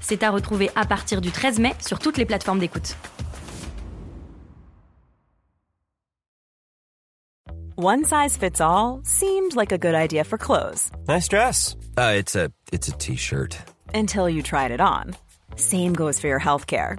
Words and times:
C'est 0.00 0.22
à 0.22 0.30
retrouver 0.30 0.70
à 0.74 0.84
partir 0.84 1.20
du 1.20 1.30
13 1.30 1.58
mai 1.58 1.74
sur 1.86 1.98
toutes 1.98 2.16
les 2.16 2.26
plateformes 2.26 2.58
d'écoute. 2.58 2.96
One 7.76 8.04
size 8.04 8.36
fits 8.36 8.60
all 8.60 9.00
seemed 9.04 9.56
like 9.56 9.72
a 9.72 9.78
good 9.78 9.94
idea 9.94 10.24
for 10.24 10.36
clothes. 10.36 10.90
Nice 11.08 11.28
dress. 11.28 11.76
Uh, 11.96 12.12
it's 12.14 12.36
a 12.36 12.50
it's 12.72 12.88
a 12.88 12.92
t-shirt. 12.92 13.56
Until 13.94 14.28
you 14.28 14.42
tried 14.42 14.70
it 14.70 14.82
on. 14.82 15.14
Same 15.56 15.94
goes 15.94 16.20
for 16.20 16.28
your 16.28 16.40
healthcare. 16.40 16.98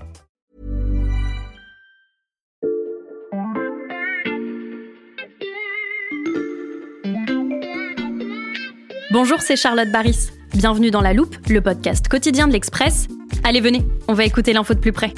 Bonjour, 9.11 9.41
c'est 9.41 9.57
Charlotte 9.57 9.91
Baris. 9.91 10.29
Bienvenue 10.53 10.89
dans 10.89 11.01
La 11.01 11.11
Loupe, 11.11 11.35
le 11.49 11.59
podcast 11.59 12.07
quotidien 12.07 12.47
de 12.47 12.53
l'Express. 12.53 13.09
Allez, 13.43 13.59
venez, 13.59 13.83
on 14.07 14.13
va 14.13 14.23
écouter 14.23 14.53
l'info 14.53 14.73
de 14.73 14.79
plus 14.79 14.93
près. 14.93 15.13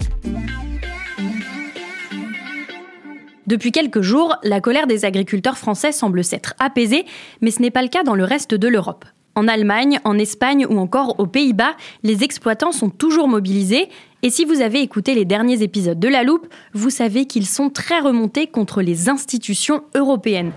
Depuis 3.45 3.71
quelques 3.71 4.01
jours, 4.01 4.35
la 4.41 4.61
colère 4.61 4.87
des 4.87 5.05
agriculteurs 5.05 5.59
français 5.59 5.91
semble 5.91 6.23
s'être 6.23 6.55
apaisée, 6.57 7.05
mais 7.41 7.51
ce 7.51 7.61
n'est 7.61 7.69
pas 7.69 7.83
le 7.83 7.87
cas 7.87 8.01
dans 8.01 8.15
le 8.15 8.23
reste 8.23 8.55
de 8.55 8.67
l'Europe. 8.67 9.05
En 9.35 9.47
Allemagne, 9.47 9.99
en 10.05 10.17
Espagne 10.17 10.65
ou 10.67 10.79
encore 10.79 11.19
aux 11.19 11.27
Pays-Bas, 11.27 11.75
les 12.01 12.23
exploitants 12.23 12.71
sont 12.71 12.89
toujours 12.89 13.27
mobilisés. 13.27 13.89
Et 14.23 14.31
si 14.31 14.43
vous 14.43 14.61
avez 14.61 14.81
écouté 14.81 15.13
les 15.13 15.25
derniers 15.25 15.61
épisodes 15.61 15.99
de 15.99 16.07
La 16.07 16.23
Loupe, 16.23 16.47
vous 16.73 16.89
savez 16.89 17.27
qu'ils 17.27 17.45
sont 17.45 17.69
très 17.69 17.99
remontés 17.99 18.47
contre 18.47 18.81
les 18.81 19.07
institutions 19.07 19.83
européennes. 19.93 20.51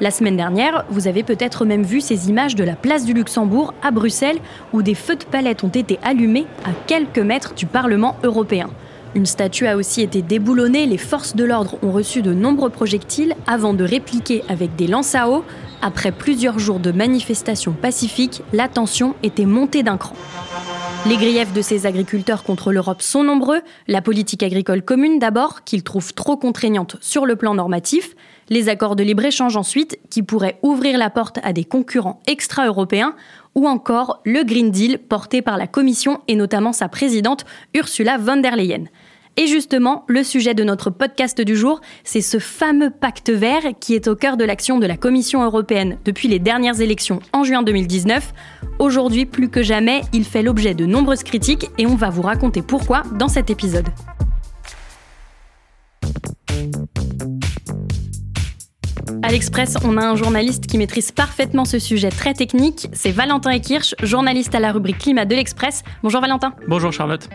La 0.00 0.12
semaine 0.12 0.36
dernière, 0.36 0.84
vous 0.90 1.08
avez 1.08 1.24
peut-être 1.24 1.64
même 1.64 1.82
vu 1.82 2.00
ces 2.00 2.28
images 2.28 2.54
de 2.54 2.62
la 2.62 2.76
place 2.76 3.04
du 3.04 3.14
Luxembourg 3.14 3.74
à 3.82 3.90
Bruxelles 3.90 4.38
où 4.72 4.80
des 4.80 4.94
feux 4.94 5.16
de 5.16 5.24
palette 5.24 5.64
ont 5.64 5.68
été 5.68 5.98
allumés 6.04 6.46
à 6.64 6.70
quelques 6.86 7.18
mètres 7.18 7.54
du 7.54 7.66
Parlement 7.66 8.16
européen. 8.22 8.70
Une 9.16 9.26
statue 9.26 9.66
a 9.66 9.76
aussi 9.76 10.02
été 10.02 10.22
déboulonnée, 10.22 10.86
les 10.86 10.98
forces 10.98 11.34
de 11.34 11.42
l'ordre 11.42 11.78
ont 11.82 11.90
reçu 11.90 12.22
de 12.22 12.32
nombreux 12.32 12.70
projectiles 12.70 13.34
avant 13.48 13.74
de 13.74 13.82
répliquer 13.82 14.44
avec 14.48 14.76
des 14.76 14.86
lances 14.86 15.16
à 15.16 15.28
eau. 15.28 15.44
Après 15.82 16.12
plusieurs 16.12 16.60
jours 16.60 16.78
de 16.78 16.92
manifestations 16.92 17.72
pacifiques, 17.72 18.42
la 18.52 18.68
tension 18.68 19.16
était 19.24 19.46
montée 19.46 19.82
d'un 19.82 19.96
cran. 19.96 20.14
Les 21.06 21.16
griefs 21.16 21.52
de 21.52 21.62
ces 21.62 21.86
agriculteurs 21.86 22.44
contre 22.44 22.70
l'Europe 22.70 23.02
sont 23.02 23.24
nombreux. 23.24 23.60
La 23.86 24.02
politique 24.02 24.42
agricole 24.42 24.82
commune 24.82 25.18
d'abord, 25.18 25.64
qu'ils 25.64 25.82
trouvent 25.82 26.14
trop 26.14 26.36
contraignante 26.36 26.96
sur 27.00 27.24
le 27.24 27.34
plan 27.34 27.54
normatif. 27.54 28.14
Les 28.50 28.68
accords 28.68 28.96
de 28.96 29.02
libre-échange 29.02 29.56
ensuite, 29.56 29.98
qui 30.10 30.22
pourraient 30.22 30.58
ouvrir 30.62 30.98
la 30.98 31.10
porte 31.10 31.38
à 31.42 31.52
des 31.52 31.64
concurrents 31.64 32.20
extra-européens. 32.26 33.14
Ou 33.54 33.66
encore 33.66 34.20
le 34.24 34.44
Green 34.44 34.70
Deal 34.70 34.98
porté 34.98 35.42
par 35.42 35.56
la 35.56 35.66
Commission 35.66 36.20
et 36.28 36.36
notamment 36.36 36.72
sa 36.72 36.88
présidente 36.88 37.44
Ursula 37.74 38.16
von 38.16 38.36
der 38.36 38.56
Leyen. 38.56 38.84
Et 39.36 39.46
justement, 39.46 40.04
le 40.08 40.24
sujet 40.24 40.52
de 40.54 40.64
notre 40.64 40.90
podcast 40.90 41.40
du 41.40 41.56
jour, 41.56 41.80
c'est 42.02 42.20
ce 42.20 42.40
fameux 42.40 42.90
pacte 42.90 43.30
vert 43.30 43.62
qui 43.78 43.94
est 43.94 44.08
au 44.08 44.16
cœur 44.16 44.36
de 44.36 44.44
l'action 44.44 44.78
de 44.78 44.86
la 44.86 44.96
Commission 44.96 45.44
européenne 45.44 45.96
depuis 46.04 46.26
les 46.26 46.40
dernières 46.40 46.80
élections 46.80 47.20
en 47.32 47.44
juin 47.44 47.62
2019. 47.62 48.34
Aujourd'hui, 48.80 49.26
plus 49.26 49.48
que 49.48 49.62
jamais, 49.62 50.02
il 50.12 50.24
fait 50.24 50.42
l'objet 50.42 50.74
de 50.74 50.86
nombreuses 50.86 51.22
critiques 51.22 51.70
et 51.78 51.86
on 51.86 51.94
va 51.94 52.10
vous 52.10 52.22
raconter 52.22 52.62
pourquoi 52.62 53.04
dans 53.16 53.28
cet 53.28 53.48
épisode. 53.48 53.88
À 59.22 59.32
l'Express, 59.32 59.76
on 59.84 59.96
a 59.96 60.04
un 60.04 60.14
journaliste 60.14 60.66
qui 60.66 60.78
maîtrise 60.78 61.10
parfaitement 61.10 61.64
ce 61.64 61.78
sujet 61.78 62.10
très 62.10 62.34
technique. 62.34 62.88
C'est 62.92 63.10
Valentin 63.10 63.50
Ekirch, 63.50 63.94
journaliste 64.02 64.54
à 64.54 64.60
la 64.60 64.70
rubrique 64.72 64.98
Climat 64.98 65.24
de 65.24 65.34
l'Express. 65.34 65.82
Bonjour 66.02 66.20
Valentin. 66.20 66.54
Bonjour 66.68 66.92
Charlotte. 66.92 67.28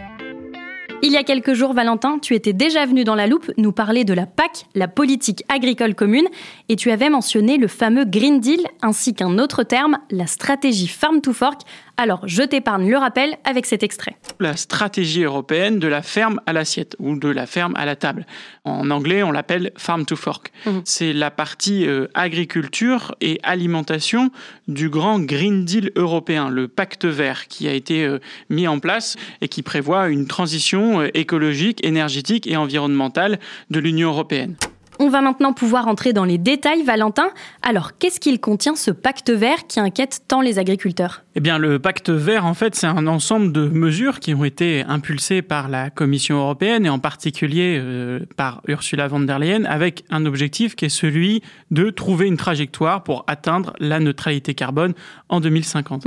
Il 1.05 1.11
y 1.11 1.17
a 1.17 1.23
quelques 1.23 1.53
jours, 1.53 1.73
Valentin, 1.73 2.17
tu 2.17 2.33
étais 2.33 2.53
déjà 2.53 2.85
venu 2.85 3.03
dans 3.03 3.13
la 3.13 3.27
loupe 3.27 3.51
nous 3.57 3.73
parler 3.73 4.05
de 4.05 4.13
la 4.13 4.25
PAC, 4.25 4.67
la 4.73 4.87
politique 4.87 5.43
agricole 5.49 5.95
commune, 5.95 6.29
et 6.69 6.77
tu 6.77 6.91
avais 6.91 7.09
mentionné 7.09 7.57
le 7.57 7.67
fameux 7.67 8.05
Green 8.05 8.39
Deal 8.39 8.65
ainsi 8.81 9.13
qu'un 9.13 9.37
autre 9.37 9.63
terme, 9.63 9.97
la 10.11 10.27
stratégie 10.27 10.87
Farm 10.87 11.19
to 11.19 11.33
Fork. 11.33 11.63
Alors, 11.97 12.21
je 12.25 12.41
t'épargne 12.41 12.89
le 12.89 12.97
rappel 12.97 13.37
avec 13.43 13.65
cet 13.65 13.83
extrait. 13.83 14.15
La 14.39 14.55
stratégie 14.55 15.23
européenne 15.23 15.77
de 15.77 15.87
la 15.87 16.01
ferme 16.01 16.39
à 16.45 16.53
l'assiette 16.53 16.95
ou 16.99 17.17
de 17.17 17.27
la 17.27 17.45
ferme 17.47 17.73
à 17.75 17.85
la 17.85 17.95
table. 17.95 18.25
En 18.63 18.89
anglais, 18.89 19.23
on 19.23 19.31
l'appelle 19.31 19.73
Farm 19.77 20.05
to 20.05 20.15
Fork. 20.15 20.51
Mmh. 20.65 20.71
C'est 20.85 21.13
la 21.13 21.29
partie 21.29 21.85
euh, 21.85 22.07
agriculture 22.15 23.13
et 23.21 23.39
alimentation 23.43 24.31
du 24.67 24.89
grand 24.89 25.19
Green 25.19 25.65
Deal 25.65 25.91
européen, 25.95 26.49
le 26.49 26.67
pacte 26.67 27.05
vert 27.05 27.47
qui 27.47 27.67
a 27.67 27.73
été 27.73 28.05
euh, 28.05 28.19
mis 28.49 28.67
en 28.67 28.79
place 28.79 29.15
et 29.41 29.47
qui 29.47 29.61
prévoit 29.61 30.07
une 30.07 30.27
transition 30.27 30.92
euh, 31.01 31.07
écologique, 31.13 31.85
énergétique 31.85 32.47
et 32.47 32.57
environnementale 32.57 33.39
de 33.69 33.79
l'Union 33.79 34.09
européenne. 34.09 34.55
On 34.99 35.09
va 35.09 35.21
maintenant 35.21 35.53
pouvoir 35.53 35.87
entrer 35.87 36.13
dans 36.13 36.23
les 36.23 36.37
détails, 36.37 36.83
Valentin. 36.83 37.29
Alors, 37.61 37.97
qu'est-ce 37.97 38.19
qu'il 38.19 38.39
contient 38.39 38.75
ce 38.75 38.91
pacte 38.91 39.31
vert 39.31 39.67
qui 39.67 39.79
inquiète 39.79 40.21
tant 40.27 40.41
les 40.41 40.59
agriculteurs? 40.59 41.23
Eh 41.35 41.39
bien, 41.39 41.57
le 41.57 41.79
pacte 41.79 42.09
vert, 42.09 42.45
en 42.45 42.53
fait, 42.53 42.75
c'est 42.75 42.87
un 42.87 43.07
ensemble 43.07 43.51
de 43.51 43.67
mesures 43.67 44.19
qui 44.19 44.33
ont 44.35 44.43
été 44.43 44.83
impulsées 44.87 45.41
par 45.41 45.67
la 45.67 45.89
Commission 45.89 46.37
européenne 46.37 46.85
et 46.85 46.89
en 46.89 46.99
particulier 46.99 47.77
euh, 47.81 48.19
par 48.37 48.61
Ursula 48.67 49.07
von 49.07 49.21
der 49.21 49.39
Leyen 49.39 49.65
avec 49.65 50.03
un 50.09 50.25
objectif 50.25 50.75
qui 50.75 50.85
est 50.85 50.89
celui 50.89 51.41
de 51.71 51.89
trouver 51.89 52.27
une 52.27 52.37
trajectoire 52.37 53.03
pour 53.03 53.23
atteindre 53.27 53.73
la 53.79 53.99
neutralité 53.99 54.53
carbone 54.53 54.93
en 55.27 55.39
2050. 55.39 56.05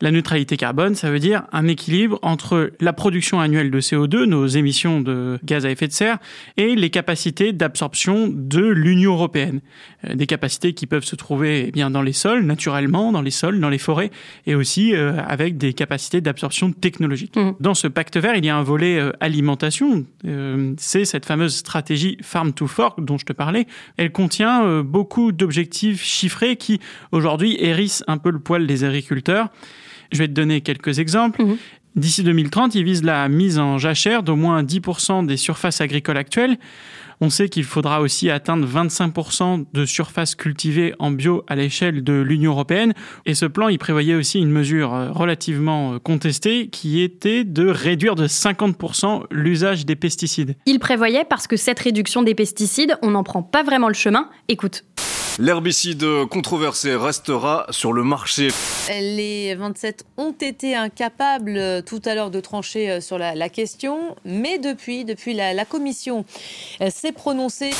La 0.00 0.10
neutralité 0.10 0.56
carbone, 0.56 0.96
ça 0.96 1.08
veut 1.08 1.20
dire 1.20 1.44
un 1.52 1.68
équilibre 1.68 2.18
entre 2.22 2.72
la 2.80 2.92
production 2.92 3.38
annuelle 3.38 3.70
de 3.70 3.80
CO2, 3.80 4.24
nos 4.24 4.46
émissions 4.46 5.00
de 5.00 5.38
gaz 5.44 5.64
à 5.64 5.70
effet 5.70 5.86
de 5.86 5.92
serre, 5.92 6.18
et 6.56 6.74
les 6.74 6.90
capacités 6.90 7.52
d'absorption 7.52 8.28
de 8.28 8.60
l'Union 8.60 9.12
européenne. 9.12 9.60
Euh, 10.04 10.14
des 10.14 10.26
capacités 10.26 10.72
qui 10.74 10.88
peuvent 10.88 11.04
se 11.04 11.14
trouver 11.14 11.66
eh 11.68 11.70
bien 11.70 11.90
dans 11.90 12.02
les 12.02 12.12
sols, 12.12 12.42
naturellement, 12.42 13.12
dans 13.12 13.22
les 13.22 13.30
sols, 13.30 13.60
dans 13.60 13.68
les 13.68 13.78
forêts, 13.78 14.10
et 14.46 14.56
aussi 14.56 14.94
euh, 14.94 15.16
avec 15.28 15.58
des 15.58 15.72
capacités 15.74 16.20
d'absorption 16.20 16.72
technologique. 16.72 17.36
Mmh. 17.36 17.52
Dans 17.60 17.74
ce 17.74 17.86
pacte 17.86 18.16
vert, 18.16 18.34
il 18.34 18.44
y 18.44 18.48
a 18.48 18.56
un 18.56 18.64
volet 18.64 18.98
euh, 18.98 19.12
alimentation. 19.20 20.04
C'est 20.76 21.04
cette 21.04 21.26
fameuse 21.26 21.54
stratégie 21.54 22.18
Farm 22.20 22.52
to 22.52 22.66
Fork 22.66 23.00
dont 23.02 23.18
je 23.18 23.24
te 23.24 23.32
parlais. 23.32 23.66
Elle 23.96 24.10
contient 24.10 24.82
beaucoup 24.82 25.32
d'objectifs 25.32 26.02
chiffrés 26.02 26.56
qui, 26.56 26.80
aujourd'hui, 27.12 27.56
hérissent 27.60 28.02
un 28.08 28.18
peu 28.18 28.30
le 28.30 28.38
poil 28.38 28.66
des 28.66 28.84
agriculteurs. 28.84 29.50
Je 30.14 30.18
vais 30.18 30.28
te 30.28 30.32
donner 30.32 30.60
quelques 30.62 30.98
exemples. 30.98 31.42
Mmh. 31.42 31.56
D'ici 31.96 32.24
2030, 32.24 32.74
il 32.74 32.82
vise 32.82 33.04
la 33.04 33.28
mise 33.28 33.58
en 33.60 33.78
jachère 33.78 34.24
d'au 34.24 34.34
moins 34.34 34.64
10% 34.64 35.26
des 35.26 35.36
surfaces 35.36 35.80
agricoles 35.80 36.16
actuelles. 36.16 36.58
On 37.20 37.30
sait 37.30 37.48
qu'il 37.48 37.62
faudra 37.62 38.00
aussi 38.00 38.30
atteindre 38.30 38.66
25% 38.66 39.66
de 39.72 39.86
surfaces 39.86 40.34
cultivées 40.34 40.94
en 40.98 41.12
bio 41.12 41.44
à 41.46 41.54
l'échelle 41.54 42.02
de 42.02 42.14
l'Union 42.14 42.50
européenne. 42.50 42.94
Et 43.26 43.34
ce 43.34 43.46
plan, 43.46 43.68
il 43.68 43.78
prévoyait 43.78 44.16
aussi 44.16 44.40
une 44.40 44.50
mesure 44.50 44.92
euh, 44.92 45.12
relativement 45.12 45.94
euh, 45.94 45.98
contestée 46.00 46.66
qui 46.66 47.00
était 47.00 47.44
de 47.44 47.68
réduire 47.68 48.16
de 48.16 48.26
50% 48.26 49.26
l'usage 49.30 49.86
des 49.86 49.94
pesticides. 49.94 50.56
Il 50.66 50.80
prévoyait 50.80 51.24
parce 51.24 51.46
que 51.46 51.56
cette 51.56 51.78
réduction 51.78 52.22
des 52.22 52.34
pesticides, 52.34 52.98
on 53.02 53.12
n'en 53.12 53.22
prend 53.22 53.44
pas 53.44 53.62
vraiment 53.62 53.88
le 53.88 53.94
chemin. 53.94 54.28
Écoute. 54.48 54.84
L'herbicide 55.40 56.26
controversé 56.30 56.94
restera 56.94 57.66
sur 57.70 57.92
le 57.92 58.04
marché. 58.04 58.50
Les 58.88 59.56
27 59.56 60.04
ont 60.16 60.30
été 60.30 60.76
incapables 60.76 61.56
euh, 61.56 61.82
tout 61.82 62.00
à 62.04 62.14
l'heure 62.14 62.30
de 62.30 62.38
trancher 62.38 62.88
euh, 62.88 63.00
sur 63.00 63.18
la, 63.18 63.48
question, 63.48 64.14
mais 64.24 64.58
depuis, 64.58 65.04
depuis 65.04 65.34
la, 65.34 65.52
la 65.52 65.64
commission 65.64 66.24
s'est 66.88 67.10
prononcée. 67.10 67.70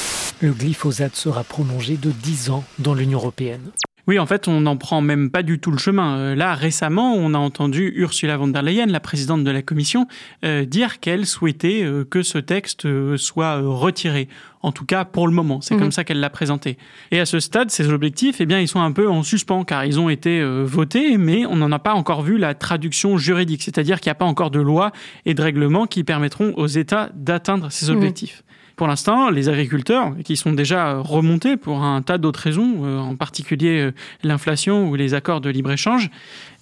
Le 0.41 0.53
glyphosate 0.53 1.15
sera 1.15 1.45
prolongé 1.45 1.97
de 1.97 2.11
10 2.11 2.51
ans 2.51 2.65
dans 2.81 2.93
l'Union 2.93 3.21
européenne. 3.21 3.71
Oui, 4.07 4.19
en 4.19 4.27
fait, 4.27 4.49
on 4.49 4.61
n'en 4.61 4.77
prend 4.77 5.01
même 5.01 5.31
pas 5.31 5.43
du 5.43 5.59
tout 5.59 5.71
le 5.71 5.79
chemin. 5.79 6.19
Euh, 6.19 6.35
là, 6.35 6.55
récemment, 6.55 7.15
on 7.15 7.33
a 7.33 7.39
entendu 7.39 7.93
Ursula 7.97 8.37
von 8.37 8.49
der 8.49 8.63
Leyen, 8.63 8.87
la 8.87 9.01
présidente 9.01 9.45
de 9.45 9.51
la 9.51 9.63
Commission, 9.63 10.07
euh, 10.45 10.67
dire 10.67 11.01
qu'elle 11.01 11.25
souhaitait 11.25 11.83
euh, 11.83 12.05
que 12.05 12.23
ce 12.23 12.37
texte 12.39 12.87
soit 13.17 13.61
retiré. 13.61 14.29
En 14.61 14.73
tout 14.73 14.85
cas, 14.85 15.05
pour 15.05 15.27
le 15.27 15.33
moment, 15.33 15.61
c'est 15.61 15.75
comme 15.75 15.87
mhm. 15.87 15.93
ça 15.93 16.05
qu'elle 16.05 16.21
l'a 16.21 16.31
présenté. 16.31 16.79
Et 17.11 17.21
à 17.21 17.27
ce 17.27 17.39
stade, 17.39 17.71
ces 17.71 17.91
objectifs, 17.91 18.41
eh 18.41 18.47
bien, 18.47 18.61
ils 18.61 18.69
sont 18.69 18.81
un 18.81 18.93
peu 18.93 19.09
en 19.09 19.23
suspens 19.23 19.65
car 19.65 19.85
ils 19.85 20.01
ont 20.01 20.09
été 20.09 20.43
votés, 20.65 21.19
mais 21.19 21.45
on 21.45 21.57
n'en 21.57 21.71
a 21.71 21.79
pas 21.79 21.93
encore 21.93 22.23
vu 22.23 22.39
la 22.39 22.55
traduction 22.55 23.19
juridique, 23.19 23.63
c'est-à-dire 23.63 24.01
qu'il 24.01 24.09
n'y 24.09 24.13
a 24.13 24.17
pas 24.17 24.25
encore 24.25 24.51
de 24.51 24.61
loi 24.61 24.93
et 25.27 25.35
de 25.35 25.43
règlements 25.43 25.87
qui 25.87 26.03
permettront 26.03 26.55
aux 26.57 26.67
États 26.67 27.11
d'atteindre 27.15 27.71
ces 27.71 27.91
mhm. 27.91 27.97
objectifs. 27.97 28.43
Pour 28.77 28.89
l'instant, 28.89 29.31
les 29.31 29.49
agriculteurs, 29.49 30.15
qui 30.25 30.37
sont 30.37 30.53
déjà 30.53 30.99
remontés 30.99 31.57
pour 31.57 31.83
un 31.83 32.03
tas 32.03 32.19
d'autres 32.19 32.41
raisons, 32.41 32.85
euh, 32.85 32.99
en 32.99 33.15
particulier 33.15 33.79
euh, 33.79 33.93
l'inflation 34.25 34.89
ou 34.89 34.97
les 34.97 35.15
accords 35.15 35.41
de 35.41 35.49
libre-échange, 35.49 36.11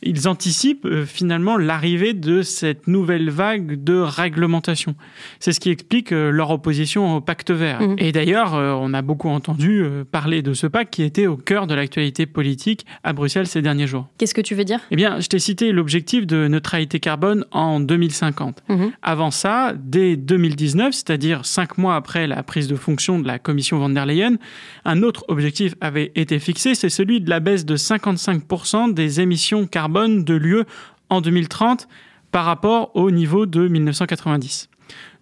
ils 0.02 0.28
anticipent 0.28 0.84
euh, 0.84 1.06
finalement 1.06 1.56
l'arrivée 1.56 2.12
de 2.12 2.42
cette 2.42 2.88
nouvelle 2.88 3.30
vague 3.30 3.82
de 3.82 3.94
réglementation. 3.94 4.94
C'est 5.40 5.52
ce 5.52 5.60
qui 5.60 5.70
explique 5.70 6.12
euh, 6.12 6.30
leur 6.30 6.50
opposition 6.50 7.16
au 7.16 7.20
pacte 7.20 7.50
vert. 7.50 7.80
Mmh. 7.80 7.96
Et 7.98 8.12
d'ailleurs, 8.12 8.54
euh, 8.54 8.72
on 8.72 8.94
a 8.94 9.02
beaucoup 9.02 9.28
entendu 9.28 9.84
parler 10.10 10.42
de 10.42 10.54
ce 10.54 10.66
pacte 10.66 10.92
qui 10.92 11.02
était 11.02 11.26
au 11.26 11.36
cœur 11.36 11.66
de 11.66 11.74
l'actualité 11.74 12.26
politique 12.26 12.84
à 13.04 13.12
Bruxelles 13.12 13.46
ces 13.46 13.62
derniers 13.62 13.86
jours. 13.86 14.08
Qu'est-ce 14.18 14.34
que 14.34 14.40
tu 14.40 14.54
veux 14.54 14.64
dire? 14.64 14.80
Eh 14.90 14.96
bien, 14.96 15.20
je 15.20 15.28
t'ai 15.28 15.38
cité 15.38 15.72
l'objectif 15.72 16.26
de 16.26 16.48
neutralité 16.48 17.00
carbone 17.00 17.44
en 17.52 17.80
2050. 17.80 18.62
Mmh. 18.68 18.86
Avant 19.02 19.30
ça, 19.30 19.72
dès 19.76 20.16
2019, 20.16 20.92
c'est-à-dire 20.92 21.46
cinq 21.46 21.78
mois 21.78 21.94
après 21.94 22.26
la 22.26 22.42
prise 22.42 22.68
de 22.68 22.76
fonction 22.76 23.18
de 23.20 23.26
la 23.26 23.38
Commission 23.38 23.78
von 23.78 23.90
der 23.90 24.06
Leyen, 24.06 24.36
un 24.84 25.02
autre 25.02 25.24
objectif 25.28 25.74
avait 25.80 26.12
été 26.14 26.38
fixé, 26.38 26.74
c'est 26.74 26.90
celui 26.90 27.20
de 27.20 27.30
la 27.30 27.40
baisse 27.40 27.64
de 27.64 27.76
55% 27.76 28.94
des 28.94 29.20
émissions 29.20 29.66
carbone 29.66 29.91
de 29.92 30.34
l'UE 30.34 30.64
en 31.10 31.20
2030 31.20 31.88
par 32.30 32.44
rapport 32.44 32.94
au 32.96 33.10
niveau 33.10 33.46
de 33.46 33.68
1990. 33.68 34.68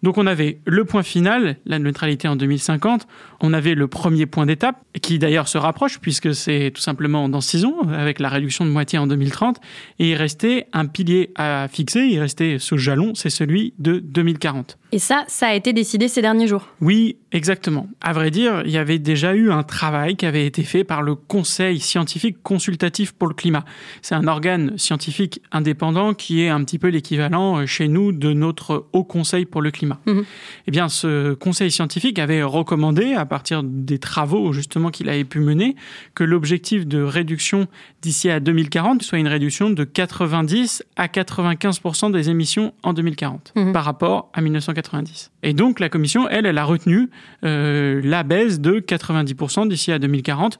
Donc 0.03 0.19
on 0.19 0.27
avait 0.27 0.59
le 0.65 0.85
point 0.85 1.03
final, 1.03 1.57
la 1.67 1.79
neutralité 1.79 2.27
en 2.29 2.37
2050, 2.37 3.07
on 3.41 3.53
avait 3.53 3.75
le 3.75 3.87
premier 3.87 4.27
point 4.27 4.47
d'étape, 4.47 4.77
qui 5.03 5.19
d'ailleurs 5.19 5.49
se 5.49 5.59
rapproche 5.59 5.99
puisque 5.99 6.35
c'est 6.35 6.73
tout 6.75 6.81
simplement 6.81 7.29
dans 7.29 7.41
six 7.41 7.65
ans, 7.65 7.77
avec 7.93 8.19
la 8.19 8.29
réduction 8.29 8.65
de 8.65 8.71
moitié 8.71 8.99
en 8.99 9.07
2030, 9.07 9.61
et 9.99 10.11
il 10.11 10.15
restait 10.15 10.67
un 10.73 10.87
pilier 10.87 11.31
à 11.37 11.69
fixer, 11.69 12.01
il 12.01 12.19
restait 12.19 12.57
ce 12.59 12.77
jalon, 12.77 13.15
c'est 13.15 13.31
celui 13.31 13.75
de 13.79 13.99
2040. 13.99 14.79
Et 14.93 14.99
ça, 14.99 15.25
ça 15.29 15.49
a 15.49 15.55
été 15.55 15.73
décidé 15.73 16.09
ces 16.09 16.23
derniers 16.23 16.49
jours 16.49 16.67
Oui, 16.81 17.17
exactement. 17.31 17.87
À 18.01 18.13
vrai 18.13 18.31
dire, 18.31 18.63
il 18.65 18.73
y 18.73 18.79
avait 18.79 18.99
déjà 18.99 19.35
eu 19.35 19.53
un 19.53 19.63
travail 19.63 20.17
qui 20.17 20.27
avait 20.27 20.47
été 20.47 20.65
fait 20.65 20.83
par 20.83 21.03
le 21.03 21.15
Conseil 21.15 21.79
scientifique 21.79 22.43
consultatif 22.43 23.13
pour 23.13 23.29
le 23.29 23.35
climat. 23.35 23.65
C'est 24.03 24.15
un 24.15 24.27
organe 24.27 24.77
scientifique 24.79 25.41
indépendant 25.53 26.15
qui 26.15 26.43
est 26.43 26.49
un 26.49 26.65
petit 26.65 26.79
peu 26.79 26.89
l'équivalent 26.89 27.59
euh, 27.59 27.67
chez 27.67 27.89
nous 27.89 28.13
de 28.13 28.33
notre 28.33 28.87
Haut 28.93 29.05
Conseil 29.05 29.45
pour 29.45 29.63
le 29.63 29.71
climat. 29.71 29.90
Mhm. 30.07 30.25
Eh 30.67 30.71
bien, 30.71 30.89
ce 30.89 31.35
Conseil 31.35 31.71
scientifique 31.71 32.19
avait 32.19 32.43
recommandé, 32.43 33.15
à 33.15 33.25
partir 33.25 33.63
des 33.63 33.99
travaux 33.99 34.53
justement 34.53 34.91
qu'il 34.91 35.09
avait 35.09 35.25
pu 35.25 35.41
mener, 35.41 35.77
que 36.15 36.25
l'objectif 36.25 36.87
de 36.87 37.03
réduction 37.03 37.67
d'ici 38.03 38.31
à 38.31 38.41
2040 38.41 39.03
soit 39.03 39.19
une 39.19 39.29
réduction 39.29 39.71
de 39.71 39.85
90 39.85 40.85
à 40.97 41.07
95% 41.07 42.13
des 42.13 42.31
émissions 42.31 42.75
en 42.83 42.93
2040 42.93 43.53
mhm. 43.57 43.73
par 43.73 43.85
rapport 43.85 44.31
à 44.33 44.41
1940. 44.41 45.31
Et 45.43 45.53
donc 45.53 45.81
la 45.81 45.89
Commission, 45.89 46.29
elle, 46.29 46.47
elle 46.47 46.59
a 46.59 46.65
retenu 46.65 47.11
euh, 47.45 48.01
la 48.05 48.23
baisse 48.23 48.61
de 48.61 48.81
90% 48.81 49.69
d'ici 49.69 49.93
à 49.93 49.99
2040 49.99 50.59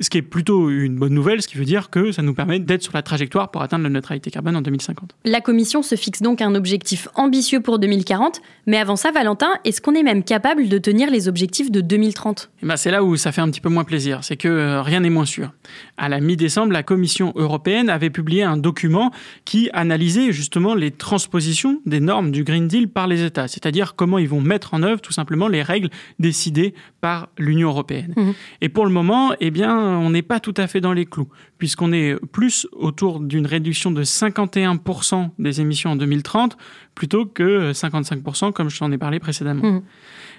ce 0.00 0.10
qui 0.10 0.18
est 0.18 0.22
plutôt 0.22 0.70
une 0.70 0.96
bonne 0.96 1.14
nouvelle, 1.14 1.42
ce 1.42 1.48
qui 1.48 1.56
veut 1.56 1.64
dire 1.64 1.90
que 1.90 2.12
ça 2.12 2.22
nous 2.22 2.34
permet 2.34 2.58
d'être 2.58 2.82
sur 2.82 2.92
la 2.94 3.02
trajectoire 3.02 3.50
pour 3.50 3.62
atteindre 3.62 3.84
la 3.84 3.90
neutralité 3.90 4.30
carbone 4.30 4.56
en 4.56 4.62
2050. 4.62 5.14
La 5.24 5.40
Commission 5.40 5.82
se 5.82 5.94
fixe 5.94 6.22
donc 6.22 6.40
un 6.40 6.54
objectif 6.54 7.08
ambitieux 7.14 7.60
pour 7.60 7.78
2040, 7.78 8.40
mais 8.66 8.78
avant 8.78 8.96
ça, 8.96 9.10
Valentin, 9.10 9.50
est-ce 9.64 9.80
qu'on 9.80 9.94
est 9.94 10.02
même 10.02 10.22
capable 10.22 10.68
de 10.68 10.78
tenir 10.78 11.10
les 11.10 11.28
objectifs 11.28 11.70
de 11.70 11.80
2030 11.80 12.50
eh 12.62 12.66
ben 12.66 12.76
C'est 12.76 12.90
là 12.90 13.02
où 13.02 13.16
ça 13.16 13.32
fait 13.32 13.40
un 13.40 13.50
petit 13.50 13.60
peu 13.60 13.68
moins 13.68 13.84
plaisir, 13.84 14.24
c'est 14.24 14.36
que 14.36 14.48
euh, 14.48 14.82
rien 14.82 15.00
n'est 15.00 15.10
moins 15.10 15.26
sûr. 15.26 15.52
À 15.96 16.08
la 16.08 16.20
mi-décembre, 16.20 16.72
la 16.72 16.82
Commission 16.82 17.32
européenne 17.36 17.90
avait 17.90 18.10
publié 18.10 18.42
un 18.42 18.56
document 18.56 19.10
qui 19.44 19.70
analysait 19.72 20.32
justement 20.32 20.74
les 20.74 20.90
transpositions 20.90 21.80
des 21.86 22.00
normes 22.00 22.30
du 22.30 22.44
Green 22.44 22.68
Deal 22.68 22.88
par 22.88 23.06
les 23.06 23.24
États, 23.24 23.48
c'est-à-dire 23.48 23.94
comment 23.94 24.18
ils 24.18 24.28
vont 24.28 24.40
mettre 24.40 24.74
en 24.74 24.82
œuvre 24.82 25.00
tout 25.00 25.12
simplement 25.12 25.48
les 25.48 25.62
règles 25.62 25.90
décidées 26.18 26.74
par 27.00 27.28
l'Union 27.38 27.68
européenne. 27.68 28.14
Mmh. 28.16 28.30
Et 28.60 28.68
pour 28.68 28.84
le 28.86 28.92
moment, 28.92 29.32
eh 29.40 29.50
bien, 29.50 29.87
on 29.88 30.10
n'est 30.10 30.22
pas 30.22 30.40
tout 30.40 30.54
à 30.56 30.66
fait 30.66 30.80
dans 30.80 30.92
les 30.92 31.06
clous, 31.06 31.28
puisqu'on 31.58 31.92
est 31.92 32.14
plus 32.32 32.66
autour 32.72 33.20
d'une 33.20 33.46
réduction 33.46 33.90
de 33.90 34.04
51% 34.04 35.30
des 35.38 35.60
émissions 35.60 35.90
en 35.90 35.96
2030 35.96 36.56
plutôt 36.94 37.26
que 37.26 37.72
55% 37.72 38.52
comme 38.52 38.68
je 38.68 38.78
t'en 38.78 38.90
ai 38.90 38.98
parlé 38.98 39.20
précédemment. 39.20 39.62
Mmh. 39.62 39.82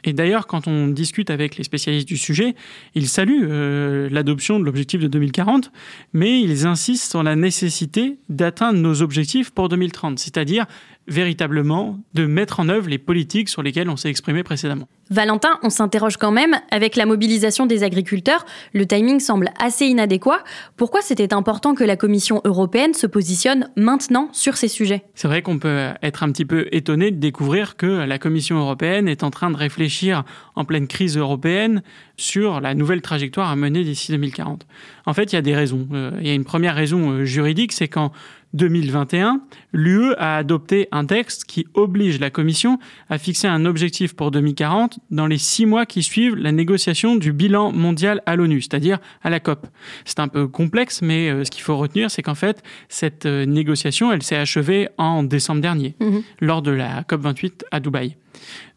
Et 0.03 0.13
d'ailleurs, 0.13 0.47
quand 0.47 0.67
on 0.67 0.87
discute 0.87 1.29
avec 1.29 1.57
les 1.57 1.63
spécialistes 1.63 2.07
du 2.07 2.17
sujet, 2.17 2.55
ils 2.95 3.07
saluent 3.07 3.47
euh, 3.49 4.09
l'adoption 4.09 4.59
de 4.59 4.65
l'objectif 4.65 5.01
de 5.01 5.07
2040, 5.07 5.71
mais 6.13 6.41
ils 6.41 6.65
insistent 6.65 7.09
sur 7.09 7.23
la 7.23 7.35
nécessité 7.35 8.17
d'atteindre 8.29 8.79
nos 8.79 9.01
objectifs 9.01 9.51
pour 9.51 9.69
2030, 9.69 10.19
c'est-à-dire 10.19 10.65
véritablement 11.09 11.99
de 12.13 12.25
mettre 12.25 12.59
en 12.59 12.69
œuvre 12.69 12.87
les 12.89 12.97
politiques 12.97 13.49
sur 13.49 13.63
lesquelles 13.63 13.89
on 13.89 13.97
s'est 13.97 14.09
exprimé 14.09 14.43
précédemment. 14.43 14.87
Valentin, 15.11 15.57
on 15.63 15.71
s'interroge 15.71 16.17
quand 16.17 16.31
même, 16.31 16.55
avec 16.69 16.95
la 16.95 17.07
mobilisation 17.07 17.65
des 17.65 17.83
agriculteurs, 17.83 18.45
le 18.73 18.85
timing 18.85 19.19
semble 19.19 19.49
assez 19.59 19.85
inadéquat. 19.85 20.43
Pourquoi 20.77 21.01
c'était 21.01 21.33
important 21.33 21.73
que 21.73 21.83
la 21.83 21.95
Commission 21.95 22.41
européenne 22.45 22.93
se 22.93 23.07
positionne 23.07 23.69
maintenant 23.75 24.29
sur 24.33 24.55
ces 24.55 24.67
sujets? 24.67 25.03
C'est 25.15 25.27
vrai 25.27 25.41
qu'on 25.41 25.57
peut 25.57 25.89
être 26.03 26.21
un 26.21 26.31
petit 26.31 26.45
peu 26.45 26.67
étonné 26.71 27.09
de 27.09 27.17
découvrir 27.17 27.75
que 27.75 27.87
la 27.87 28.19
Commission 28.19 28.59
européenne 28.59 29.07
est 29.07 29.23
en 29.23 29.31
train 29.31 29.49
de 29.49 29.57
réfléchir 29.57 30.23
en 30.55 30.63
pleine 30.63 30.87
crise 30.87 31.17
européenne 31.17 31.81
sur 32.17 32.61
la 32.61 32.75
nouvelle 32.75 33.01
trajectoire 33.01 33.49
à 33.49 33.55
mener 33.55 33.83
d'ici 33.83 34.11
2040. 34.11 34.67
En 35.07 35.13
fait, 35.13 35.31
il 35.31 35.35
y 35.35 35.39
a 35.39 35.41
des 35.41 35.55
raisons. 35.55 35.87
Euh, 35.91 36.11
il 36.19 36.27
y 36.27 36.29
a 36.29 36.33
une 36.33 36.45
première 36.45 36.75
raison 36.75 37.11
euh, 37.11 37.25
juridique, 37.25 37.71
c'est 37.71 37.87
qu'en 37.87 38.11
2021, 38.53 39.41
l'UE 39.73 40.13
a 40.17 40.37
adopté 40.37 40.87
un 40.91 41.05
texte 41.05 41.45
qui 41.45 41.67
oblige 41.73 42.19
la 42.19 42.29
Commission 42.29 42.79
à 43.09 43.17
fixer 43.17 43.47
un 43.47 43.65
objectif 43.65 44.15
pour 44.15 44.31
2040 44.31 44.99
dans 45.11 45.27
les 45.27 45.37
six 45.37 45.65
mois 45.65 45.85
qui 45.85 46.01
suivent 46.01 46.35
la 46.35 46.51
négociation 46.51 47.15
du 47.15 47.31
bilan 47.31 47.71
mondial 47.71 48.21
à 48.25 48.35
l'ONU, 48.35 48.61
c'est-à-dire 48.61 48.99
à 49.21 49.29
la 49.29 49.39
COP. 49.39 49.67
C'est 50.05 50.19
un 50.19 50.27
peu 50.27 50.47
complexe, 50.47 51.01
mais 51.01 51.29
euh, 51.29 51.43
ce 51.43 51.51
qu'il 51.51 51.61
faut 51.61 51.77
retenir, 51.77 52.09
c'est 52.09 52.21
qu'en 52.21 52.35
fait, 52.35 52.63
cette 52.87 53.25
euh, 53.25 53.45
négociation, 53.45 54.11
elle 54.11 54.23
s'est 54.23 54.37
achevée 54.37 54.89
en 54.97 55.23
décembre 55.23 55.61
dernier, 55.61 55.95
mhm. 55.99 56.23
lors 56.41 56.61
de 56.61 56.71
la 56.71 57.03
COP 57.03 57.21
28 57.21 57.65
à 57.71 57.79
Dubaï. 57.79 58.15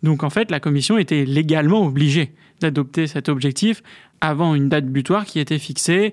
Donc 0.03 0.23
en 0.23 0.31
fait, 0.31 0.51
la 0.51 0.61
Commission 0.61 0.99
était 0.99 1.25
légalement 1.25 1.87
obligée 1.87 2.33
d'adopter 2.61 3.07
cet 3.07 3.29
objectif 3.29 3.83
avant 4.21 4.55
une 4.55 4.69
date 4.69 4.87
butoir 4.87 5.25
qui 5.25 5.41
était 5.41 5.59
fixée 5.59 6.13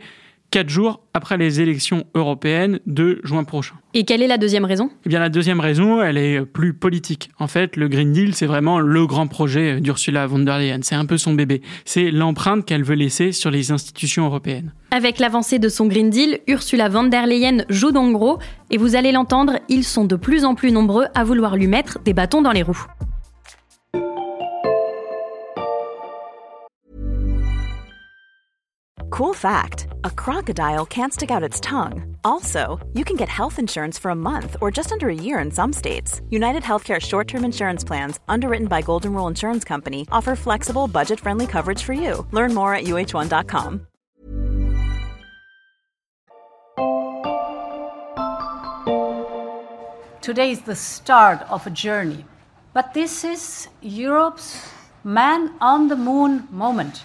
quatre 0.52 0.70
jours 0.70 1.02
après 1.14 1.38
les 1.38 1.62
élections 1.62 2.06
européennes 2.16 2.80
de 2.86 3.20
juin 3.24 3.44
prochain. 3.44 3.76
Et 3.94 4.04
quelle 4.06 4.22
est 4.22 4.28
la 4.28 4.38
deuxième 4.38 4.66
raison? 4.66 4.90
Eh 5.06 5.10
bien, 5.10 5.20
la 5.20 5.30
deuxième 5.30 5.60
raison, 5.60 6.02
elle 6.02 6.18
est 6.18 6.46
plus 6.46 6.74
politique. 6.74 7.32
En 7.40 7.48
fait, 7.48 7.76
le 7.76 7.88
Green 7.88 8.12
Deal, 8.12 8.36
c'est 8.36 8.46
vraiment 8.46 8.80
le 8.80 9.08
grand 9.08 9.28
projet 9.28 9.82
d'Ursula 9.82 10.28
von 10.28 10.40
der 10.40 10.60
Leyen. 10.60 10.80
C'est 10.84 10.96
un 10.96 11.06
peu 11.06 11.18
son 11.18 11.34
bébé. 11.34 11.62
C'est 11.86 12.12
l'empreinte 12.12 12.66
qu'elle 12.66 12.84
veut 12.84 12.96
laisser 12.96 13.32
sur 13.32 13.52
les 13.52 13.72
institutions 13.72 14.26
européennes. 14.26 14.74
Avec 14.92 15.20
l'avancée 15.20 15.60
de 15.60 15.70
son 15.70 15.88
Green 15.88 16.10
Deal, 16.10 16.40
Ursula 16.48 16.90
von 16.90 17.04
der 17.04 17.26
Leyen 17.26 17.64
joue 17.70 17.92
donc 17.92 18.14
gros. 18.14 18.40
Et 18.70 18.78
vous 18.78 18.96
allez 18.96 19.12
l'entendre, 19.12 19.54
ils 19.70 19.84
sont 19.84 20.06
de 20.06 20.16
plus 20.16 20.46
en 20.46 20.56
plus 20.56 20.72
nombreux 20.72 21.06
à 21.16 21.24
vouloir 21.24 21.56
lui 21.56 21.68
mettre 21.68 22.00
des 22.04 22.14
bâtons 22.14 22.42
dans 22.42 22.52
les 22.52 22.64
roues. 22.64 22.86
Cool 29.20 29.34
fact 29.34 29.88
a 30.06 30.10
crocodile 30.10 30.86
can't 30.86 31.12
stick 31.12 31.30
out 31.30 31.44
its 31.44 31.60
tongue. 31.60 32.16
Also, 32.24 32.80
you 32.94 33.04
can 33.04 33.18
get 33.18 33.28
health 33.28 33.60
insurance 33.60 34.00
for 34.00 34.12
a 34.12 34.16
month 34.16 34.56
or 34.62 34.72
just 34.72 34.94
under 34.94 35.10
a 35.10 35.14
year 35.14 35.40
in 35.40 35.52
some 35.52 35.74
states. 35.74 36.22
United 36.30 36.64
Healthcare 36.64 37.02
short 37.02 37.28
term 37.28 37.44
insurance 37.44 37.84
plans, 37.84 38.22
underwritten 38.30 38.68
by 38.68 38.82
Golden 38.82 39.14
Rule 39.14 39.28
Insurance 39.28 39.66
Company, 39.66 40.08
offer 40.10 40.38
flexible, 40.38 40.88
budget 40.88 41.20
friendly 41.20 41.48
coverage 41.48 41.84
for 41.84 41.92
you. 41.92 42.26
Learn 42.32 42.54
more 42.54 42.74
at 42.74 42.86
uh1.com. 42.86 43.88
Today 50.22 50.52
is 50.52 50.62
the 50.62 50.78
start 50.78 51.42
of 51.50 51.68
a 51.68 51.72
journey, 51.72 52.24
but 52.74 52.94
this 52.94 53.26
is 53.26 53.68
Europe's 53.82 54.72
man 55.04 55.56
on 55.60 55.90
the 55.90 55.98
moon 55.98 56.48
moment. 56.52 57.04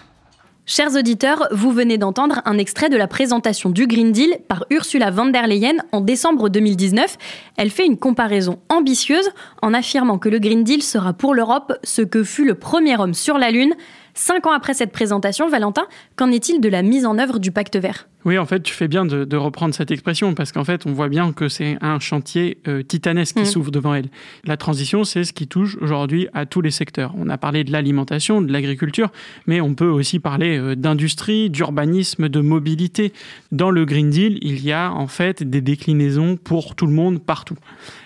Chers 0.67 0.95
auditeurs, 0.95 1.47
vous 1.51 1.69
venez 1.71 1.99
d'entendre 1.99 2.41
un 2.45 2.57
extrait 2.57 2.89
de 2.89 2.97
la 2.97 3.07
présentation 3.07 3.69
du 3.69 3.85
Green 3.85 4.11
Deal 4.11 4.39
par 4.47 4.65
Ursula 4.71 5.11
von 5.11 5.27
der 5.27 5.45
Leyen 5.45 5.75
en 5.91 6.01
décembre 6.01 6.49
2019. 6.49 7.19
Elle 7.55 7.69
fait 7.69 7.85
une 7.85 7.99
comparaison 7.99 8.57
ambitieuse 8.69 9.29
en 9.61 9.75
affirmant 9.75 10.17
que 10.17 10.27
le 10.27 10.39
Green 10.39 10.63
Deal 10.63 10.81
sera 10.81 11.13
pour 11.13 11.35
l'Europe 11.35 11.73
ce 11.83 12.01
que 12.01 12.23
fut 12.23 12.45
le 12.45 12.55
premier 12.55 12.99
homme 12.99 13.13
sur 13.13 13.37
la 13.37 13.51
Lune, 13.51 13.75
Cinq 14.17 14.47
ans 14.47 14.53
après 14.53 14.73
cette 14.73 14.93
présentation, 14.93 15.49
Valentin, 15.49 15.87
qu'en 16.15 16.31
est-il 16.31 16.61
de 16.61 16.69
la 16.69 16.83
mise 16.83 17.05
en 17.05 17.19
œuvre 17.19 17.37
du 17.37 17.51
pacte 17.51 17.75
vert? 17.75 18.07
Oui, 18.23 18.37
en 18.37 18.45
fait, 18.45 18.63
tu 18.63 18.73
fais 18.73 18.87
bien 18.87 19.05
de, 19.05 19.35
reprendre 19.35 19.75
cette 19.75 19.91
expression 19.91 20.33
parce 20.33 20.53
qu'en 20.53 20.63
fait, 20.63 20.85
on 20.85 20.93
voit 20.93 21.09
bien 21.09 21.33
que 21.33 21.49
c'est 21.49 21.77
un 21.81 21.99
chantier 21.99 22.57
euh, 22.65 22.81
titanesque 22.81 23.35
qui 23.35 23.41
mmh. 23.41 23.45
s'ouvre 23.45 23.71
devant 23.71 23.93
elle. 23.93 24.07
La 24.45 24.55
transition, 24.55 25.03
c'est 25.03 25.25
ce 25.25 25.33
qui 25.33 25.47
touche 25.47 25.75
aujourd'hui 25.81 26.29
à 26.33 26.45
tous 26.45 26.61
les 26.61 26.71
secteurs. 26.71 27.13
On 27.17 27.27
a 27.27 27.37
parlé 27.37 27.65
de 27.65 27.73
l'alimentation, 27.73 28.41
de 28.41 28.51
l'agriculture, 28.53 29.09
mais 29.47 29.59
on 29.59 29.75
peut 29.75 29.89
aussi 29.89 30.19
parler 30.19 30.57
euh, 30.57 30.75
d'industrie, 30.75 31.49
d'urbanisme, 31.49 32.29
de 32.29 32.39
mobilité. 32.39 33.11
Dans 33.51 33.69
le 33.69 33.83
Green 33.83 34.09
Deal, 34.09 34.39
il 34.41 34.63
y 34.63 34.71
a 34.71 34.93
en 34.93 35.07
fait 35.07 35.43
des 35.43 35.61
déclinaisons 35.61 36.37
pour 36.37 36.75
tout 36.75 36.87
le 36.87 36.93
monde 36.93 37.21
partout. 37.21 37.57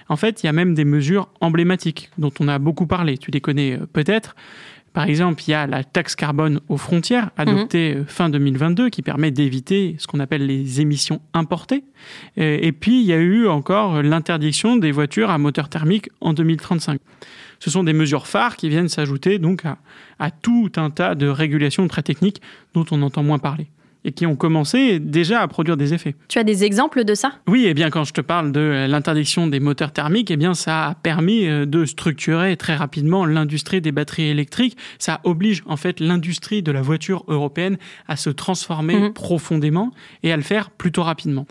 En 0.09 0.15
fait, 0.17 0.41
il 0.41 0.47
y 0.47 0.49
a 0.49 0.53
même 0.53 0.73
des 0.73 0.85
mesures 0.85 1.29
emblématiques 1.39 2.09
dont 2.17 2.31
on 2.39 2.47
a 2.47 2.57
beaucoup 2.57 2.87
parlé. 2.87 3.19
Tu 3.19 3.29
les 3.29 3.41
connais 3.41 3.73
euh, 3.73 3.85
peut-être. 3.85 4.35
Par 4.93 5.05
exemple, 5.05 5.43
il 5.47 5.51
y 5.51 5.53
a 5.53 5.67
la 5.67 5.83
taxe 5.83 6.15
carbone 6.15 6.59
aux 6.67 6.77
frontières, 6.77 7.31
adoptée 7.37 7.95
mhm. 7.95 8.05
fin 8.05 8.29
2022, 8.29 8.89
qui 8.89 9.01
permet 9.01 9.31
d'éviter 9.31 9.95
ce 9.99 10.07
qu'on 10.07 10.19
appelle 10.19 10.45
les 10.45 10.81
émissions 10.81 11.21
importées. 11.33 11.83
Et 12.37 12.71
puis, 12.71 13.01
il 13.01 13.05
y 13.05 13.13
a 13.13 13.17
eu 13.17 13.47
encore 13.47 14.01
l'interdiction 14.01 14.77
des 14.77 14.91
voitures 14.91 15.29
à 15.29 15.37
moteur 15.37 15.69
thermique 15.69 16.09
en 16.21 16.33
2035. 16.33 16.99
Ce 17.59 17.69
sont 17.69 17.83
des 17.83 17.93
mesures 17.93 18.25
phares 18.25 18.55
qui 18.55 18.69
viennent 18.69 18.89
s'ajouter 18.89 19.37
donc 19.37 19.63
à 20.17 20.31
tout 20.31 20.71
un 20.77 20.89
tas 20.89 21.15
de 21.15 21.27
régulations 21.27 21.87
très 21.87 22.03
techniques 22.03 22.41
dont 22.73 22.85
on 22.91 23.01
entend 23.01 23.23
moins 23.23 23.39
parler 23.39 23.67
et 24.05 24.11
qui 24.11 24.25
ont 24.25 24.35
commencé 24.35 24.99
déjà 24.99 25.41
à 25.41 25.47
produire 25.47 25.77
des 25.77 25.93
effets. 25.93 26.15
Tu 26.27 26.39
as 26.39 26.43
des 26.43 26.63
exemples 26.63 27.03
de 27.03 27.13
ça? 27.15 27.33
Oui, 27.47 27.65
et 27.65 27.69
eh 27.69 27.73
bien 27.73 27.89
quand 27.89 28.03
je 28.03 28.13
te 28.13 28.21
parle 28.21 28.51
de 28.51 28.85
l'interdiction 28.89 29.47
des 29.47 29.59
moteurs 29.59 29.91
thermiques, 29.91 30.31
et 30.31 30.35
eh 30.35 30.37
bien 30.37 30.53
ça 30.53 30.87
a 30.87 30.95
permis 30.95 31.47
euh, 31.47 31.65
de 31.65 31.85
structurer 31.85 32.55
très 32.57 32.75
rapidement 32.75 33.25
l'industrie 33.25 33.81
des 33.81 33.91
batteries 33.91 34.29
électriques. 34.29 34.77
Ça 34.99 35.19
oblige 35.23 35.63
en 35.65 35.77
fait 35.77 35.99
l'industrie 35.99 36.63
de 36.63 36.71
la 36.71 36.81
voiture 36.81 37.23
européenne 37.27 37.77
à 38.07 38.15
se 38.15 38.29
transformer 38.29 38.95
mhm. 38.95 39.13
profondément 39.13 39.91
et 40.23 40.31
à 40.31 40.37
le 40.37 40.43
faire 40.43 40.69
plutôt 40.69 41.03
rapidement. 41.03 41.45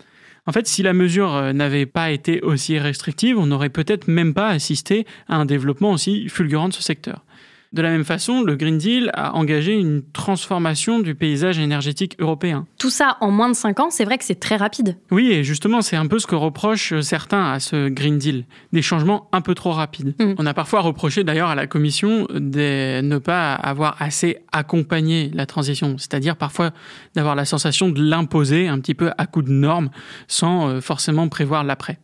En 0.45 0.51
fait, 0.51 0.67
si 0.67 0.81
la 0.81 0.93
mesure 0.93 1.35
euh, 1.35 1.53
n'avait 1.53 1.85
pas 1.85 2.09
été 2.09 2.41
aussi 2.41 2.79
restrictive, 2.79 3.37
on 3.37 3.45
n'aurait 3.45 3.69
peut-être 3.69 4.07
même 4.07 4.33
pas 4.33 4.47
assisté 4.49 5.05
à 5.27 5.35
un 5.35 5.45
développement 5.45 5.91
aussi 5.91 6.27
fulgurant 6.27 6.69
de 6.69 6.73
ce 6.73 6.81
secteur. 6.81 7.23
De 7.71 7.83
la 7.83 7.91
même 7.91 8.03
façon, 8.03 8.41
le 8.41 8.55
Green 8.55 8.79
Deal 8.79 9.11
a 9.13 9.35
engagé 9.35 9.73
une 9.73 10.01
transformation 10.11 10.99
du 10.99 11.13
paysage 11.13 11.59
énergétique 11.59 12.15
européen. 12.17 12.65
Tout 12.79 12.89
ça 12.89 13.17
en 13.21 13.29
moins 13.29 13.47
de 13.47 13.53
5 13.53 13.79
ans, 13.79 13.89
c'est 13.91 14.05
vrai 14.05 14.17
que 14.17 14.23
c'est 14.25 14.39
très 14.39 14.55
rapide. 14.55 14.97
Oui, 15.11 15.31
et 15.31 15.43
justement, 15.43 15.83
c'est 15.83 15.95
un 15.95 16.07
peu 16.07 16.17
ce 16.17 16.25
que 16.25 16.33
reprochent 16.33 16.99
certains 17.01 17.51
à 17.51 17.59
ce 17.59 17.87
Green 17.89 18.17
Deal, 18.17 18.45
des 18.73 18.81
changements 18.81 19.29
un 19.31 19.41
peu 19.41 19.53
trop 19.53 19.71
rapides. 19.71 20.15
Mm. 20.19 20.33
On 20.39 20.47
a 20.47 20.53
parfois 20.55 20.81
reproché 20.81 21.23
d'ailleurs 21.23 21.49
à 21.49 21.55
la 21.55 21.67
Commission 21.67 22.25
de 22.33 23.01
ne 23.01 23.17
pas 23.19 23.53
avoir 23.53 24.01
assez 24.01 24.37
accompagné 24.51 25.29
la 25.35 25.45
transition, 25.45 25.99
c'est-à-dire 25.99 26.37
parfois 26.37 26.71
d'avoir 27.13 27.35
la 27.35 27.45
sensation 27.45 27.89
de 27.89 28.01
l'imposer 28.01 28.67
un 28.67 28.79
petit 28.79 28.95
peu 28.95 29.11
à 29.19 29.27
coup 29.27 29.43
de 29.43 29.51
normes 29.51 29.91
sans 30.27 30.69
euh, 30.69 30.81
forcément 30.81 31.29
prévoir 31.29 31.63
l'après 31.63 31.99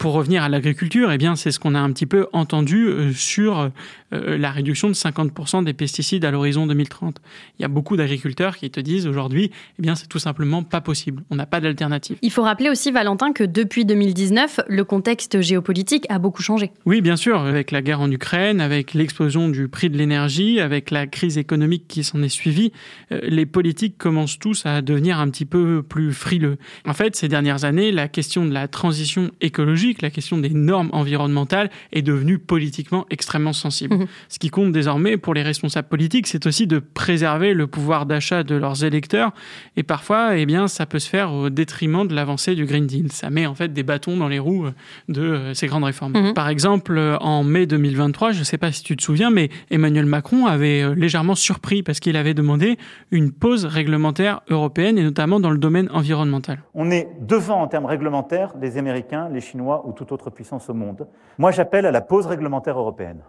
pour 0.00 0.14
revenir 0.14 0.42
à 0.42 0.48
l'agriculture, 0.48 1.12
eh 1.12 1.18
bien, 1.18 1.36
c'est 1.36 1.50
ce 1.50 1.60
qu'on 1.60 1.74
a 1.74 1.78
un 1.78 1.92
petit 1.92 2.06
peu 2.06 2.26
entendu 2.32 2.86
euh, 2.86 3.12
sur 3.12 3.70
euh, 4.12 4.38
la 4.38 4.50
réduction 4.50 4.88
de 4.88 4.94
50% 4.94 5.62
des 5.62 5.74
pesticides 5.74 6.24
à 6.24 6.30
l'horizon 6.30 6.66
2030. 6.66 7.18
Il 7.58 7.62
y 7.62 7.66
a 7.66 7.68
beaucoup 7.68 7.98
d'agriculteurs 7.98 8.56
qui 8.56 8.70
te 8.70 8.80
disent 8.80 9.06
aujourd'hui, 9.06 9.50
eh 9.78 9.82
bien, 9.82 9.94
c'est 9.94 10.06
tout 10.06 10.18
simplement 10.18 10.62
pas 10.62 10.80
possible. 10.80 11.22
On 11.28 11.36
n'a 11.36 11.44
pas 11.44 11.60
d'alternative. 11.60 12.16
Il 12.22 12.30
faut 12.30 12.42
rappeler 12.42 12.70
aussi, 12.70 12.90
Valentin, 12.90 13.34
que 13.34 13.44
depuis 13.44 13.84
2019, 13.84 14.60
le 14.68 14.84
contexte 14.84 15.42
géopolitique 15.42 16.06
a 16.08 16.18
beaucoup 16.18 16.42
changé. 16.42 16.72
Oui, 16.86 17.02
bien 17.02 17.16
sûr, 17.16 17.38
avec 17.38 17.70
la 17.70 17.82
guerre 17.82 18.00
en 18.00 18.10
Ukraine, 18.10 18.62
avec 18.62 18.94
l'explosion 18.94 19.50
du 19.50 19.68
prix 19.68 19.90
de 19.90 19.98
l'énergie, 19.98 20.60
avec 20.60 20.90
la 20.90 21.06
crise 21.06 21.36
économique 21.36 21.84
qui 21.88 22.04
s'en 22.04 22.22
est 22.22 22.30
suivie, 22.30 22.72
euh, 23.12 23.20
les 23.24 23.44
politiques 23.44 23.98
commencent 23.98 24.38
tous 24.38 24.64
à 24.64 24.80
devenir 24.80 25.20
un 25.20 25.28
petit 25.28 25.44
peu 25.44 25.82
plus 25.82 26.14
frileux. 26.14 26.56
En 26.86 26.94
fait, 26.94 27.16
ces 27.16 27.28
dernières 27.28 27.64
années, 27.64 27.92
la 27.92 28.08
question 28.08 28.46
de 28.46 28.54
la 28.54 28.66
transition 28.66 29.30
écologique 29.42 29.89
la 30.00 30.10
question 30.10 30.38
des 30.38 30.50
normes 30.50 30.90
environnementales 30.92 31.70
est 31.92 32.02
devenue 32.02 32.38
politiquement 32.38 33.06
extrêmement 33.10 33.52
sensible. 33.52 33.96
Mhm. 33.96 34.06
Ce 34.28 34.38
qui 34.38 34.50
compte 34.50 34.72
désormais 34.72 35.16
pour 35.16 35.34
les 35.34 35.42
responsables 35.42 35.88
politiques, 35.88 36.26
c'est 36.26 36.46
aussi 36.46 36.66
de 36.66 36.78
préserver 36.78 37.54
le 37.54 37.66
pouvoir 37.66 38.06
d'achat 38.06 38.42
de 38.42 38.54
leurs 38.54 38.84
électeurs. 38.84 39.32
Et 39.76 39.82
parfois, 39.82 40.36
eh 40.36 40.46
bien, 40.46 40.68
ça 40.68 40.86
peut 40.86 40.98
se 40.98 41.08
faire 41.08 41.32
au 41.32 41.50
détriment 41.50 42.06
de 42.06 42.14
l'avancée 42.14 42.54
du 42.54 42.64
Green 42.64 42.86
Deal. 42.86 43.12
Ça 43.12 43.30
met 43.30 43.46
en 43.46 43.54
fait 43.54 43.72
des 43.72 43.82
bâtons 43.82 44.16
dans 44.16 44.28
les 44.28 44.38
roues 44.38 44.66
de 45.08 45.20
euh, 45.22 45.54
ces 45.54 45.66
grandes 45.66 45.84
réformes. 45.84 46.12
Mhm. 46.12 46.34
Par 46.34 46.48
exemple, 46.48 46.98
en 47.20 47.44
mai 47.44 47.66
2023, 47.66 48.32
je 48.32 48.40
ne 48.40 48.44
sais 48.44 48.58
pas 48.58 48.72
si 48.72 48.82
tu 48.82 48.96
te 48.96 49.02
souviens, 49.02 49.30
mais 49.30 49.50
Emmanuel 49.70 50.06
Macron 50.06 50.46
avait 50.46 50.82
euh, 50.82 50.94
légèrement 50.94 51.34
surpris 51.34 51.82
parce 51.82 52.00
qu'il 52.00 52.16
avait 52.16 52.34
demandé 52.34 52.78
une 53.10 53.32
pause 53.32 53.64
réglementaire 53.64 54.40
européenne 54.48 54.98
et 54.98 55.02
notamment 55.02 55.40
dans 55.40 55.50
le 55.50 55.58
domaine 55.58 55.88
environnemental. 55.92 56.62
On 56.74 56.90
est 56.90 57.08
devant 57.20 57.62
en 57.62 57.68
termes 57.68 57.86
réglementaires 57.86 58.52
les 58.60 58.76
Américains, 58.76 59.28
les 59.32 59.40
Chinois 59.40 59.79
ou 59.86 59.92
toute 59.92 60.12
autre 60.12 60.30
puissance 60.30 60.68
au 60.68 60.74
monde. 60.74 61.08
Moi, 61.38 61.50
j'appelle 61.50 61.86
à 61.86 61.90
la 61.90 62.00
pause 62.00 62.26
réglementaire 62.26 62.78
européenne. 62.78 63.22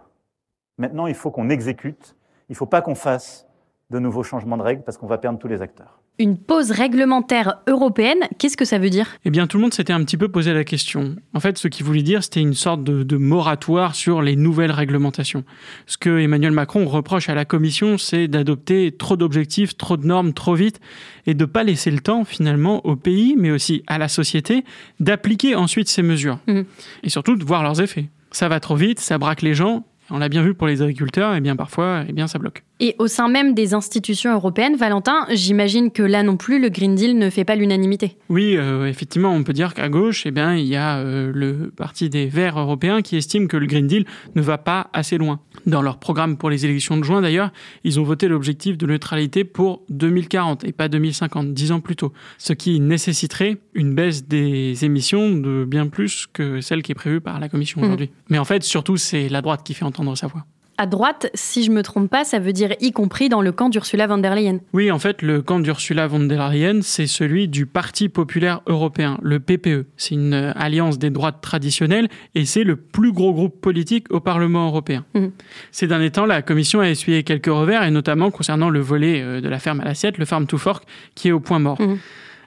Maintenant, 0.78 1.06
il 1.06 1.14
faut 1.14 1.30
qu'on 1.30 1.48
exécute. 1.48 2.16
Il 2.48 2.52
ne 2.52 2.56
faut 2.56 2.66
pas 2.66 2.82
qu'on 2.82 2.94
fasse 2.94 3.46
de 3.90 3.98
nouveaux 3.98 4.22
changements 4.22 4.56
de 4.56 4.62
règles 4.62 4.82
parce 4.82 4.98
qu'on 4.98 5.06
va 5.06 5.18
perdre 5.18 5.38
tous 5.38 5.48
les 5.48 5.62
acteurs. 5.62 6.01
Une 6.18 6.36
pause 6.36 6.70
réglementaire 6.70 7.60
européenne, 7.66 8.18
qu'est-ce 8.38 8.56
que 8.56 8.66
ça 8.66 8.78
veut 8.78 8.90
dire? 8.90 9.08
Eh 9.24 9.30
bien, 9.30 9.46
tout 9.46 9.56
le 9.56 9.62
monde 9.62 9.72
s'était 9.72 9.94
un 9.94 10.04
petit 10.04 10.18
peu 10.18 10.28
posé 10.28 10.52
la 10.52 10.62
question. 10.62 11.16
En 11.32 11.40
fait, 11.40 11.56
ce 11.56 11.68
qu'il 11.68 11.86
voulait 11.86 12.02
dire, 12.02 12.22
c'était 12.22 12.40
une 12.40 12.52
sorte 12.52 12.84
de, 12.84 13.16
moratoire 13.16 13.94
sur 13.94 14.20
les 14.20 14.36
nouvelles 14.36 14.70
réglementations. 14.72 15.42
Ce 15.86 15.96
que 15.96 16.20
Emmanuel 16.20 16.52
Macron 16.52 16.86
reproche 16.86 17.30
à 17.30 17.34
la 17.34 17.46
Commission, 17.46 17.96
c'est 17.96 18.28
d'adopter 18.28 18.92
trop 18.92 19.16
d'objectifs, 19.16 19.76
trop 19.76 19.96
de 19.96 20.06
normes, 20.06 20.34
trop 20.34 20.54
vite, 20.54 20.80
et 21.26 21.32
de 21.32 21.44
ne 21.44 21.46
pas 21.46 21.64
laisser 21.64 21.90
le 21.90 22.00
temps, 22.00 22.24
finalement, 22.24 22.84
au 22.86 22.94
pays, 22.94 23.34
mais 23.38 23.50
aussi 23.50 23.82
à 23.86 23.96
la 23.96 24.08
société, 24.08 24.64
d'appliquer 25.00 25.54
ensuite 25.54 25.88
ces 25.88 26.02
mesures. 26.02 26.38
Mmh. 26.46 26.60
Et 27.04 27.08
surtout 27.08 27.36
de 27.36 27.44
voir 27.44 27.62
leurs 27.62 27.80
effets. 27.80 28.10
Ça 28.32 28.48
va 28.48 28.60
trop 28.60 28.76
vite, 28.76 29.00
ça 29.00 29.16
braque 29.16 29.42
les 29.42 29.54
gens, 29.54 29.86
on 30.10 30.18
l'a 30.18 30.28
bien 30.28 30.42
vu 30.42 30.52
pour 30.52 30.66
les 30.66 30.82
agriculteurs, 30.82 31.34
et 31.34 31.40
bien 31.40 31.56
parfois, 31.56 32.04
et 32.06 32.12
bien 32.12 32.26
ça 32.26 32.38
bloque. 32.38 32.64
Et 32.84 32.96
au 32.98 33.06
sein 33.06 33.28
même 33.28 33.54
des 33.54 33.74
institutions 33.74 34.34
européennes, 34.34 34.74
Valentin, 34.74 35.24
j'imagine 35.30 35.92
que 35.92 36.02
là 36.02 36.24
non 36.24 36.36
plus, 36.36 36.60
le 36.60 36.68
Green 36.68 36.96
Deal 36.96 37.16
ne 37.16 37.30
fait 37.30 37.44
pas 37.44 37.54
l'unanimité. 37.54 38.16
Oui, 38.28 38.56
euh, 38.56 38.86
effectivement, 38.86 39.32
on 39.32 39.44
peut 39.44 39.52
dire 39.52 39.72
qu'à 39.72 39.88
gauche, 39.88 40.26
eh 40.26 40.32
bien, 40.32 40.56
il 40.56 40.66
y 40.66 40.74
a 40.74 40.98
euh, 40.98 41.30
le 41.32 41.70
Parti 41.70 42.10
des 42.10 42.26
Verts 42.26 42.58
européens 42.58 43.00
qui 43.00 43.16
estime 43.16 43.46
que 43.46 43.56
le 43.56 43.66
Green 43.66 43.86
Deal 43.86 44.04
ne 44.34 44.42
va 44.42 44.58
pas 44.58 44.90
assez 44.92 45.16
loin. 45.16 45.38
Dans 45.64 45.80
leur 45.80 45.98
programme 45.98 46.36
pour 46.36 46.50
les 46.50 46.64
élections 46.64 46.96
de 46.96 47.04
juin, 47.04 47.22
d'ailleurs, 47.22 47.52
ils 47.84 48.00
ont 48.00 48.02
voté 48.02 48.26
l'objectif 48.26 48.76
de 48.76 48.86
neutralité 48.86 49.44
pour 49.44 49.84
2040 49.90 50.64
et 50.64 50.72
pas 50.72 50.88
2050, 50.88 51.54
dix 51.54 51.70
ans 51.70 51.78
plus 51.78 51.94
tôt, 51.94 52.12
ce 52.36 52.52
qui 52.52 52.80
nécessiterait 52.80 53.58
une 53.74 53.94
baisse 53.94 54.26
des 54.26 54.84
émissions 54.84 55.30
de 55.30 55.64
bien 55.64 55.86
plus 55.86 56.26
que 56.32 56.60
celle 56.60 56.82
qui 56.82 56.90
est 56.90 56.96
prévue 56.96 57.20
par 57.20 57.38
la 57.38 57.48
Commission 57.48 57.80
mmh. 57.80 57.84
aujourd'hui. 57.84 58.10
Mais 58.28 58.38
en 58.38 58.44
fait, 58.44 58.64
surtout, 58.64 58.96
c'est 58.96 59.28
la 59.28 59.40
droite 59.40 59.60
qui 59.62 59.72
fait 59.72 59.84
entendre 59.84 60.16
sa 60.16 60.26
voix. 60.26 60.44
À 60.82 60.86
droite, 60.86 61.30
si 61.32 61.62
je 61.62 61.70
me 61.70 61.84
trompe 61.84 62.10
pas, 62.10 62.24
ça 62.24 62.40
veut 62.40 62.52
dire 62.52 62.74
y 62.80 62.90
compris 62.90 63.28
dans 63.28 63.40
le 63.40 63.52
camp 63.52 63.68
d'Ursula 63.68 64.08
von 64.08 64.18
der 64.18 64.34
Leyen. 64.34 64.58
Oui, 64.72 64.90
en 64.90 64.98
fait, 64.98 65.22
le 65.22 65.40
camp 65.40 65.60
d'Ursula 65.60 66.08
von 66.08 66.18
der 66.18 66.50
Leyen, 66.50 66.80
c'est 66.82 67.06
celui 67.06 67.46
du 67.46 67.66
Parti 67.66 68.08
populaire 68.08 68.62
européen, 68.66 69.16
le 69.22 69.38
PPE. 69.38 69.86
C'est 69.96 70.16
une 70.16 70.34
euh, 70.34 70.52
alliance 70.56 70.98
des 70.98 71.10
droites 71.10 71.40
traditionnelles 71.40 72.08
et 72.34 72.44
c'est 72.46 72.64
le 72.64 72.74
plus 72.74 73.12
gros 73.12 73.32
groupe 73.32 73.60
politique 73.60 74.12
au 74.12 74.18
Parlement 74.18 74.66
européen. 74.66 75.04
Mhm. 75.14 75.30
Ces 75.70 75.86
derniers 75.86 76.10
temps, 76.10 76.26
la 76.26 76.42
Commission 76.42 76.80
a 76.80 76.88
essuyé 76.88 77.22
quelques 77.22 77.46
revers 77.46 77.84
et 77.84 77.92
notamment 77.92 78.32
concernant 78.32 78.68
le 78.68 78.80
volet 78.80 79.22
euh, 79.22 79.40
de 79.40 79.48
la 79.48 79.60
ferme 79.60 79.78
à 79.82 79.84
l'assiette, 79.84 80.18
le 80.18 80.24
Farm 80.24 80.48
to 80.48 80.58
Fork, 80.58 80.82
qui 81.14 81.28
est 81.28 81.32
au 81.32 81.38
point 81.38 81.60
mort. 81.60 81.80
Mhm. 81.80 81.98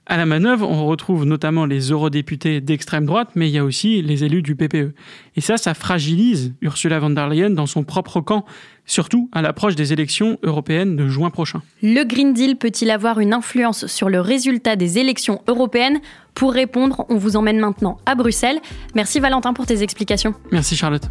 À 0.08 0.18
la 0.18 0.28
manœuvre, 0.28 0.70
on 0.70 0.86
retrouve 0.86 1.26
notamment 1.26 1.66
les 1.66 1.90
eurodéputés 1.90 2.62
d'extrême 2.62 3.06
droite, 3.06 3.30
mais 3.34 3.50
il 3.50 3.54
y 3.54 3.58
a 3.58 3.64
aussi 3.64 4.04
les 4.04 4.24
élus 4.24 4.44
du 4.44 4.56
PPE. 4.56 4.94
Et 5.36 5.42
ça, 5.42 5.58
ça 5.58 5.74
fragilise 5.74 6.54
Ursula 6.62 7.00
von 7.00 7.10
der 7.10 7.28
Leyen 7.28 7.50
dans 7.50 7.66
son 7.66 7.84
propre 7.84 8.22
camp, 8.22 8.46
surtout 8.86 9.30
à 9.32 9.42
l'approche 9.42 9.76
des 9.76 9.94
élections 9.94 10.38
européennes 10.44 10.96
de 10.96 11.08
juin 11.08 11.32
prochain. 11.32 11.64
Le 11.82 12.04
Green 12.04 12.34
Deal 12.34 12.56
peut-il 12.56 12.92
avoir 12.92 13.20
une 13.20 13.34
influence 13.34 13.88
sur 13.88 14.10
le 14.10 14.22
résultat 14.22 14.76
des 14.76 15.00
élections 15.00 15.42
européennes? 15.48 16.00
Pour 16.36 16.54
répondre, 16.54 17.06
on 17.10 17.18
vous 17.18 17.36
emmène 17.36 17.58
maintenant 17.58 17.98
à 18.06 18.14
Bruxelles. 18.14 18.60
Merci 18.94 19.20
Valentin 19.20 19.54
pour 19.54 19.66
tes 19.66 19.82
explications. 19.82 20.36
Merci 20.52 20.76
Charlotte. 20.76 21.10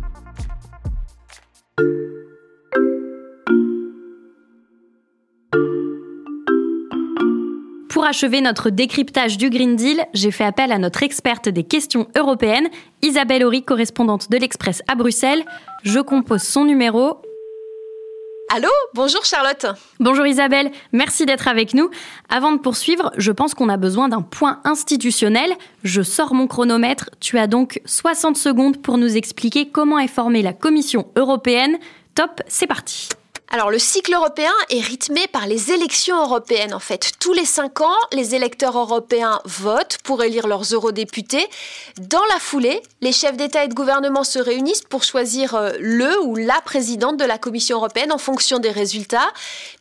Pour 7.94 8.06
achever 8.06 8.40
notre 8.40 8.70
décryptage 8.70 9.38
du 9.38 9.50
Green 9.50 9.76
Deal, 9.76 10.04
j'ai 10.14 10.32
fait 10.32 10.42
appel 10.42 10.72
à 10.72 10.78
notre 10.78 11.04
experte 11.04 11.48
des 11.48 11.62
questions 11.62 12.08
européennes, 12.16 12.66
Isabelle 13.02 13.44
Horry, 13.44 13.62
correspondante 13.62 14.32
de 14.32 14.36
l'Express 14.36 14.82
à 14.88 14.96
Bruxelles. 14.96 15.44
Je 15.84 16.00
compose 16.00 16.42
son 16.42 16.64
numéro. 16.64 17.22
Allô? 18.52 18.68
Bonjour 18.94 19.24
Charlotte. 19.24 19.66
Bonjour 20.00 20.26
Isabelle, 20.26 20.72
merci 20.90 21.24
d'être 21.24 21.46
avec 21.46 21.72
nous. 21.72 21.88
Avant 22.28 22.50
de 22.50 22.58
poursuivre, 22.58 23.12
je 23.16 23.30
pense 23.30 23.54
qu'on 23.54 23.68
a 23.68 23.76
besoin 23.76 24.08
d'un 24.08 24.22
point 24.22 24.60
institutionnel. 24.64 25.52
Je 25.84 26.02
sors 26.02 26.34
mon 26.34 26.48
chronomètre. 26.48 27.10
Tu 27.20 27.38
as 27.38 27.46
donc 27.46 27.80
60 27.84 28.36
secondes 28.36 28.82
pour 28.82 28.98
nous 28.98 29.16
expliquer 29.16 29.68
comment 29.68 30.00
est 30.00 30.08
formée 30.08 30.42
la 30.42 30.52
Commission 30.52 31.12
européenne. 31.14 31.78
Top, 32.16 32.42
c'est 32.48 32.66
parti. 32.66 33.10
Alors 33.50 33.70
le 33.70 33.78
cycle 33.78 34.12
européen 34.14 34.52
est 34.70 34.80
rythmé 34.80 35.26
par 35.28 35.46
les 35.46 35.70
élections 35.70 36.20
européennes 36.20 36.74
en 36.74 36.80
fait. 36.80 37.12
Tous 37.20 37.34
les 37.34 37.44
cinq 37.44 37.82
ans, 37.82 37.94
les 38.12 38.34
électeurs 38.34 38.76
européens 38.76 39.40
votent 39.44 39.98
pour 40.02 40.24
élire 40.24 40.46
leurs 40.46 40.62
eurodéputés. 40.72 41.46
Dans 41.98 42.24
la 42.32 42.40
foulée, 42.40 42.82
les 43.00 43.12
chefs 43.12 43.36
d'État 43.36 43.64
et 43.64 43.68
de 43.68 43.74
gouvernement 43.74 44.24
se 44.24 44.38
réunissent 44.38 44.82
pour 44.82 45.04
choisir 45.04 45.54
euh, 45.54 45.72
le 45.78 46.20
ou 46.22 46.36
la 46.36 46.60
présidente 46.62 47.16
de 47.18 47.24
la 47.24 47.38
Commission 47.38 47.76
européenne 47.76 48.12
en 48.12 48.18
fonction 48.18 48.58
des 48.58 48.70
résultats. 48.70 49.30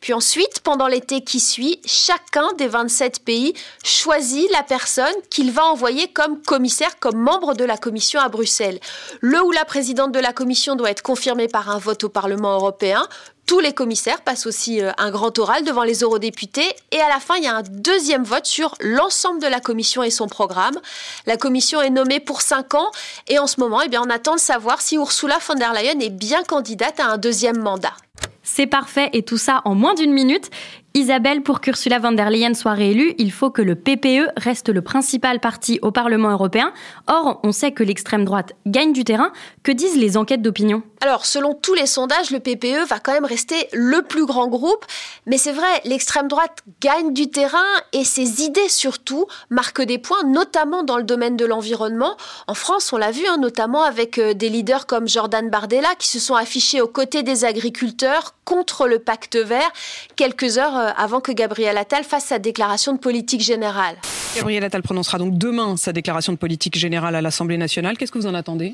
Puis 0.00 0.12
ensuite, 0.12 0.60
pendant 0.60 0.86
l'été 0.86 1.22
qui 1.22 1.40
suit, 1.40 1.80
chacun 1.86 2.52
des 2.58 2.68
27 2.68 3.24
pays 3.24 3.54
choisit 3.82 4.48
la 4.52 4.62
personne 4.62 5.14
qu'il 5.30 5.50
va 5.50 5.64
envoyer 5.64 6.08
comme 6.08 6.40
commissaire, 6.42 6.98
comme 7.00 7.16
membre 7.16 7.54
de 7.54 7.64
la 7.64 7.78
Commission 7.78 8.20
à 8.20 8.28
Bruxelles. 8.28 8.78
Le 9.20 9.42
ou 9.42 9.52
la 9.52 9.64
présidente 9.64 10.12
de 10.12 10.20
la 10.20 10.32
Commission 10.32 10.76
doit 10.76 10.90
être 10.90 11.02
confirmé 11.02 11.48
par 11.48 11.70
un 11.70 11.78
vote 11.78 12.04
au 12.04 12.08
Parlement 12.08 12.54
européen. 12.54 13.08
Tous 13.46 13.60
les 13.60 13.72
commissaires 13.72 14.22
passent 14.22 14.46
aussi 14.46 14.80
euh, 14.80 14.90
un 14.96 15.10
grand 15.10 15.38
oral 15.38 15.64
devant 15.64 15.82
les 15.82 16.00
eurodéputés 16.00 16.68
et 16.90 17.00
à 17.00 17.08
la 17.08 17.20
fin, 17.20 17.36
il 17.36 17.44
y 17.44 17.46
a 17.46 17.54
un 17.54 17.62
deuxième 17.62 18.24
vote 18.24 18.46
sur 18.46 18.74
l'ensemble 18.80 19.40
de 19.42 19.46
la 19.46 19.60
commission 19.60 20.02
et 20.02 20.10
son 20.10 20.28
programme. 20.28 20.78
La 21.26 21.36
commission 21.36 21.82
est 21.82 21.90
nommée 21.90 22.20
pour 22.20 22.40
cinq 22.40 22.72
ans 22.74 22.90
et 23.28 23.38
en 23.38 23.46
ce 23.46 23.60
moment, 23.60 23.82
eh 23.82 23.98
on 23.98 24.08
attend 24.08 24.36
de 24.36 24.40
savoir 24.40 24.80
si 24.80 24.96
Ursula 24.96 25.38
von 25.46 25.54
der 25.54 25.74
Leyen 25.74 26.00
est 26.00 26.10
bien 26.10 26.42
candidate 26.42 26.98
à 27.00 27.06
un 27.06 27.18
deuxième 27.18 27.58
mandat. 27.58 27.94
C'est 28.42 28.66
parfait 28.66 29.10
et 29.12 29.22
tout 29.22 29.38
ça 29.38 29.60
en 29.64 29.74
moins 29.74 29.94
d'une 29.94 30.12
minute. 30.12 30.50
Isabelle, 30.96 31.42
pour 31.42 31.60
qu'Ursula 31.60 31.98
von 31.98 32.12
der 32.12 32.30
Leyen 32.30 32.54
soit 32.54 32.74
réélue, 32.74 33.16
il 33.18 33.32
faut 33.32 33.50
que 33.50 33.62
le 33.62 33.74
PPE 33.74 34.30
reste 34.36 34.68
le 34.68 34.80
principal 34.80 35.40
parti 35.40 35.80
au 35.82 35.90
Parlement 35.90 36.30
européen. 36.30 36.72
Or, 37.08 37.40
on 37.42 37.50
sait 37.50 37.72
que 37.72 37.82
l'extrême 37.82 38.24
droite 38.24 38.52
gagne 38.64 38.92
du 38.92 39.02
terrain. 39.02 39.32
Que 39.64 39.72
disent 39.72 39.96
les 39.96 40.16
enquêtes 40.16 40.40
d'opinion? 40.40 40.84
Alors, 41.00 41.26
selon 41.26 41.52
tous 41.52 41.74
les 41.74 41.86
sondages, 41.86 42.30
le 42.30 42.38
PPE 42.38 42.86
va 42.88 43.00
quand 43.00 43.12
même 43.12 43.24
rester 43.24 43.68
le 43.72 44.02
plus 44.02 44.24
grand 44.24 44.46
groupe. 44.46 44.86
Mais 45.26 45.36
c'est 45.36 45.50
vrai, 45.50 45.66
l'extrême 45.84 46.28
droite 46.28 46.62
gagne 46.80 47.12
du 47.12 47.28
terrain 47.28 47.58
et 47.92 48.04
ses 48.04 48.44
idées 48.44 48.68
surtout 48.68 49.26
marquent 49.50 49.82
des 49.82 49.98
points, 49.98 50.22
notamment 50.24 50.84
dans 50.84 50.96
le 50.96 51.02
domaine 51.02 51.36
de 51.36 51.44
l'environnement. 51.44 52.16
En 52.46 52.54
France, 52.54 52.92
on 52.92 52.98
l'a 52.98 53.10
vu, 53.10 53.26
hein, 53.26 53.38
notamment 53.38 53.82
avec 53.82 54.18
euh, 54.18 54.32
des 54.32 54.48
leaders 54.48 54.86
comme 54.86 55.08
Jordan 55.08 55.50
Bardella 55.50 55.96
qui 55.98 56.06
se 56.06 56.20
sont 56.20 56.36
affichés 56.36 56.80
aux 56.80 56.86
côtés 56.86 57.24
des 57.24 57.44
agriculteurs 57.44 58.34
contre 58.44 58.86
le 58.86 58.98
pacte 58.98 59.36
vert 59.36 59.70
quelques 60.16 60.58
heures 60.58 60.76
euh, 60.76 60.83
avant 60.96 61.20
que 61.20 61.32
Gabriel 61.32 61.76
Attal 61.78 62.04
fasse 62.04 62.26
sa 62.26 62.38
déclaration 62.38 62.92
de 62.92 62.98
politique 62.98 63.40
générale. 63.42 63.96
Gabriel 64.36 64.64
Attal 64.64 64.82
prononcera 64.82 65.18
donc 65.18 65.38
demain 65.38 65.76
sa 65.76 65.92
déclaration 65.92 66.32
de 66.32 66.38
politique 66.38 66.76
générale 66.78 67.14
à 67.14 67.20
l'Assemblée 67.20 67.58
nationale. 67.58 67.96
Qu'est-ce 67.96 68.12
que 68.12 68.18
vous 68.18 68.26
en 68.26 68.34
attendez? 68.34 68.72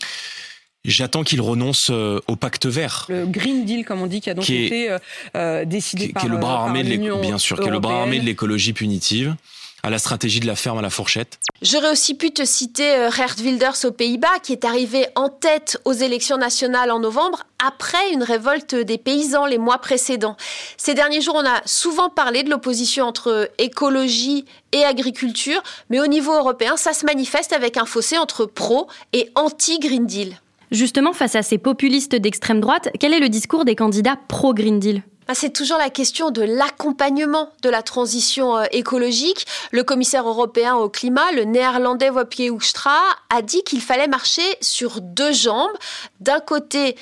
J'attends 0.84 1.24
qu'il 1.24 1.42
renonce 1.42 1.88
euh, 1.90 2.20
au 2.26 2.36
pacte 2.36 2.64
vert. 2.64 3.04
Le 3.10 3.26
Green 3.26 3.66
Deal, 3.66 3.84
comme 3.84 4.00
on 4.00 4.06
dit, 4.06 4.22
qui 4.22 4.30
a 4.30 4.34
donc 4.34 4.48
été 4.48 4.88
euh, 5.36 5.64
décidé 5.66 6.06
qui, 6.06 6.12
par, 6.14 6.22
qui 6.22 6.28
est 6.28 6.30
le 6.30 6.38
bras 6.38 6.54
euh, 6.54 6.66
armé 6.68 6.80
par 6.80 6.84
de 6.84 6.88
l'éco- 6.88 7.02
l'Union 7.02 7.20
bien 7.20 7.36
sûr, 7.36 7.60
qui 7.60 7.68
est 7.68 7.70
le 7.70 7.80
bras 7.80 8.00
armé 8.00 8.18
de 8.18 8.24
l'écologie 8.24 8.72
punitive, 8.72 9.36
à 9.82 9.90
la 9.90 9.98
stratégie 9.98 10.40
de 10.40 10.46
la 10.46 10.56
ferme 10.56 10.78
à 10.78 10.82
la 10.82 10.90
fourchette. 10.90 11.38
J'aurais 11.62 11.90
aussi 11.90 12.14
pu 12.14 12.30
te 12.30 12.44
citer 12.44 12.90
euh, 12.94 13.10
Geert 13.10 13.36
Wilders 13.38 13.84
aux 13.84 13.90
Pays-Bas, 13.90 14.38
qui 14.42 14.52
est 14.52 14.64
arrivé 14.64 15.06
en 15.14 15.28
tête 15.28 15.78
aux 15.84 15.92
élections 15.92 16.38
nationales 16.38 16.90
en 16.90 17.00
novembre, 17.00 17.44
après 17.64 18.12
une 18.12 18.22
révolte 18.22 18.74
des 18.74 18.98
paysans 18.98 19.46
les 19.46 19.58
mois 19.58 19.78
précédents. 19.78 20.36
Ces 20.76 20.94
derniers 20.94 21.20
jours, 21.20 21.34
on 21.36 21.46
a 21.46 21.60
souvent 21.66 22.08
parlé 22.08 22.42
de 22.42 22.50
l'opposition 22.50 23.04
entre 23.04 23.50
écologie 23.58 24.44
et 24.72 24.84
agriculture, 24.84 25.62
mais 25.90 26.00
au 26.00 26.06
niveau 26.06 26.32
européen, 26.32 26.76
ça 26.76 26.92
se 26.92 27.04
manifeste 27.04 27.52
avec 27.52 27.76
un 27.76 27.84
fossé 27.84 28.16
entre 28.16 28.46
pro 28.46 28.88
et 29.12 29.30
anti-Green 29.34 30.06
Deal. 30.06 30.40
Justement, 30.70 31.12
face 31.12 31.34
à 31.34 31.42
ces 31.42 31.58
populistes 31.58 32.14
d'extrême 32.14 32.60
droite, 32.60 32.90
quel 33.00 33.12
est 33.12 33.18
le 33.18 33.28
discours 33.28 33.64
des 33.64 33.74
candidats 33.74 34.16
pro-Green 34.28 34.78
Deal? 34.78 35.02
C'est 35.34 35.52
toujours 35.52 35.78
la 35.78 35.90
question 35.90 36.30
de 36.30 36.42
l'accompagnement 36.42 37.50
de 37.62 37.68
la 37.68 37.82
transition 37.82 38.56
euh, 38.56 38.64
écologique. 38.72 39.46
Le 39.70 39.84
commissaire 39.84 40.28
européen 40.28 40.76
au 40.76 40.88
climat, 40.88 41.30
le 41.32 41.44
néerlandais 41.44 42.10
Wopke 42.10 42.40
Hoekstra, 42.50 42.98
a 43.28 43.42
dit 43.42 43.62
qu'il 43.62 43.80
fallait 43.80 44.08
marcher 44.08 44.42
sur 44.60 45.00
deux 45.00 45.32
jambes. 45.32 45.76
D'un 46.20 46.40
côté, 46.40 46.96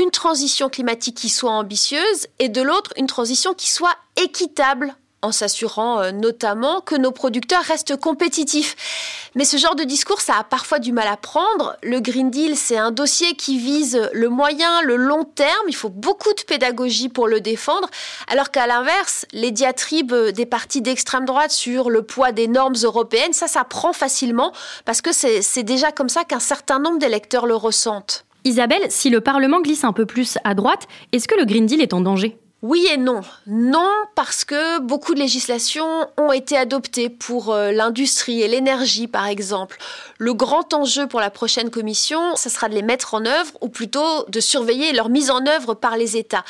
une 0.00 0.10
transition 0.10 0.68
climatique 0.68 1.16
qui 1.16 1.28
soit 1.28 1.52
ambitieuse 1.52 2.26
et 2.38 2.48
de 2.48 2.62
l'autre, 2.62 2.92
une 2.96 3.06
transition 3.06 3.54
qui 3.54 3.70
soit 3.70 3.96
équitable 4.16 4.94
en 5.22 5.32
s'assurant 5.32 6.00
euh, 6.00 6.12
notamment 6.12 6.80
que 6.80 6.94
nos 6.94 7.12
producteurs 7.12 7.62
restent 7.62 7.96
compétitifs. 7.96 9.30
Mais 9.34 9.44
ce 9.44 9.56
genre 9.56 9.76
de 9.76 9.84
discours, 9.84 10.20
ça 10.20 10.34
a 10.40 10.44
parfois 10.44 10.78
du 10.78 10.92
mal 10.92 11.06
à 11.06 11.16
prendre. 11.16 11.76
Le 11.82 12.00
Green 12.00 12.30
Deal, 12.30 12.56
c'est 12.56 12.78
un 12.78 12.90
dossier 12.90 13.34
qui 13.34 13.58
vise 13.58 14.08
le 14.12 14.28
moyen, 14.28 14.82
le 14.82 14.96
long 14.96 15.24
terme. 15.24 15.66
Il 15.68 15.76
faut 15.76 15.88
beaucoup 15.88 16.32
de 16.32 16.42
pédagogie 16.42 17.08
pour 17.08 17.28
le 17.28 17.40
défendre. 17.40 17.88
Alors 18.28 18.50
qu'à 18.50 18.66
l'inverse, 18.66 19.26
les 19.32 19.50
diatribes 19.50 20.14
des 20.14 20.46
partis 20.46 20.82
d'extrême 20.82 21.24
droite 21.24 21.50
sur 21.50 21.90
le 21.90 22.02
poids 22.02 22.32
des 22.32 22.48
normes 22.48 22.76
européennes, 22.82 23.32
ça, 23.32 23.46
ça 23.46 23.64
prend 23.64 23.92
facilement 23.92 24.52
parce 24.84 25.00
que 25.00 25.12
c'est 25.12 25.42
c'est 25.42 25.62
déjà 25.62 25.92
comme 25.92 26.08
ça 26.08 26.24
qu'un 26.24 26.40
certain 26.40 26.78
nombre 26.78 26.98
d'électeurs 26.98 27.46
le 27.46 27.54
ressentent. 27.54 28.24
Isabelle, 28.44 28.86
si 28.88 29.10
le 29.10 29.20
Parlement 29.20 29.60
glisse 29.60 29.84
un 29.84 29.92
peu 29.92 30.06
plus 30.06 30.38
à 30.44 30.54
droite, 30.54 30.86
est-ce 31.12 31.28
que 31.28 31.38
le 31.38 31.44
Green 31.44 31.66
Deal 31.66 31.82
est 31.82 31.92
en 31.92 32.00
danger? 32.00 32.38
Oui 32.62 32.86
et 32.92 32.98
non. 32.98 33.22
Non, 33.46 33.90
parce 34.14 34.44
que 34.44 34.80
beaucoup 34.80 35.14
de 35.14 35.18
législations 35.18 36.06
ont 36.18 36.30
été 36.30 36.58
adoptées 36.58 37.08
pour 37.08 37.54
euh, 37.54 37.72
l'industrie 37.72 38.42
et 38.42 38.48
l'énergie, 38.48 39.06
par 39.06 39.26
exemple. 39.26 39.78
Le 40.18 40.34
grand 40.34 40.74
enjeu 40.74 41.06
pour 41.06 41.20
la 41.20 41.30
prochaine 41.30 41.70
commission, 41.70 42.36
ce 42.36 42.50
sera 42.50 42.68
de 42.68 42.74
les 42.74 42.82
mettre 42.82 43.14
en 43.14 43.24
œuvre, 43.24 43.52
ou 43.62 43.70
plutôt 43.70 44.26
de 44.28 44.40
surveiller 44.40 44.92
leur 44.92 45.08
mise 45.08 45.30
en 45.30 45.46
œuvre 45.46 45.72
par 45.72 45.96
les 45.96 46.18
États. 46.18 46.44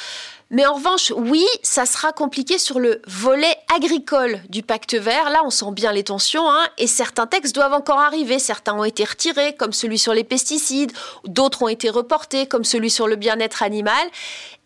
Mais 0.53 0.67
en 0.67 0.75
revanche, 0.75 1.13
oui, 1.17 1.47
ça 1.63 1.87
sera 1.87 2.13
compliqué 2.13 2.59
sur 2.59 2.81
le 2.81 3.01
volet 3.07 3.57
agricole 3.73 4.41
du 4.49 4.65
pacte 4.65 4.95
vert. 4.95 5.31
Là, 5.31 5.43
on 5.45 5.51
sent 5.51 5.71
bien 5.71 5.93
les 5.93 6.03
tensions, 6.03 6.51
hein, 6.51 6.67
et 6.77 6.89
certains 6.89 7.29
textes 7.29 7.55
doivent 7.55 7.73
encore 7.73 8.01
arriver. 8.01 8.41
Certains 8.41 8.75
ont 8.75 8.83
été 8.83 9.05
retirés, 9.05 9.55
comme 9.55 9.73
celui 9.73 9.97
sur 9.97 10.13
les 10.13 10.25
pesticides, 10.25 10.91
d'autres 11.25 11.63
ont 11.63 11.69
été 11.69 11.89
reportés, 11.89 12.47
comme 12.47 12.65
celui 12.65 12.91
sur 12.91 13.07
le 13.07 13.15
bien-être 13.15 13.63
animal. 13.63 14.05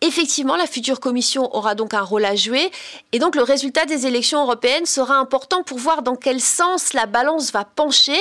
Effectivement, 0.00 0.56
la 0.56 0.66
future 0.66 1.00
commission 1.00 1.54
aura 1.54 1.74
donc 1.74 1.92
un 1.92 2.00
rôle 2.00 2.24
à 2.24 2.34
jouer, 2.34 2.70
et 3.12 3.18
donc 3.18 3.36
le 3.36 3.42
résultat 3.42 3.84
des 3.84 4.06
élections 4.06 4.42
européennes 4.42 4.86
sera 4.86 5.16
important 5.16 5.62
pour 5.62 5.78
voir 5.78 6.00
dans 6.00 6.16
quel 6.16 6.40
sens 6.40 6.94
la 6.94 7.04
balance 7.04 7.52
va 7.52 7.64
pencher. 7.64 8.18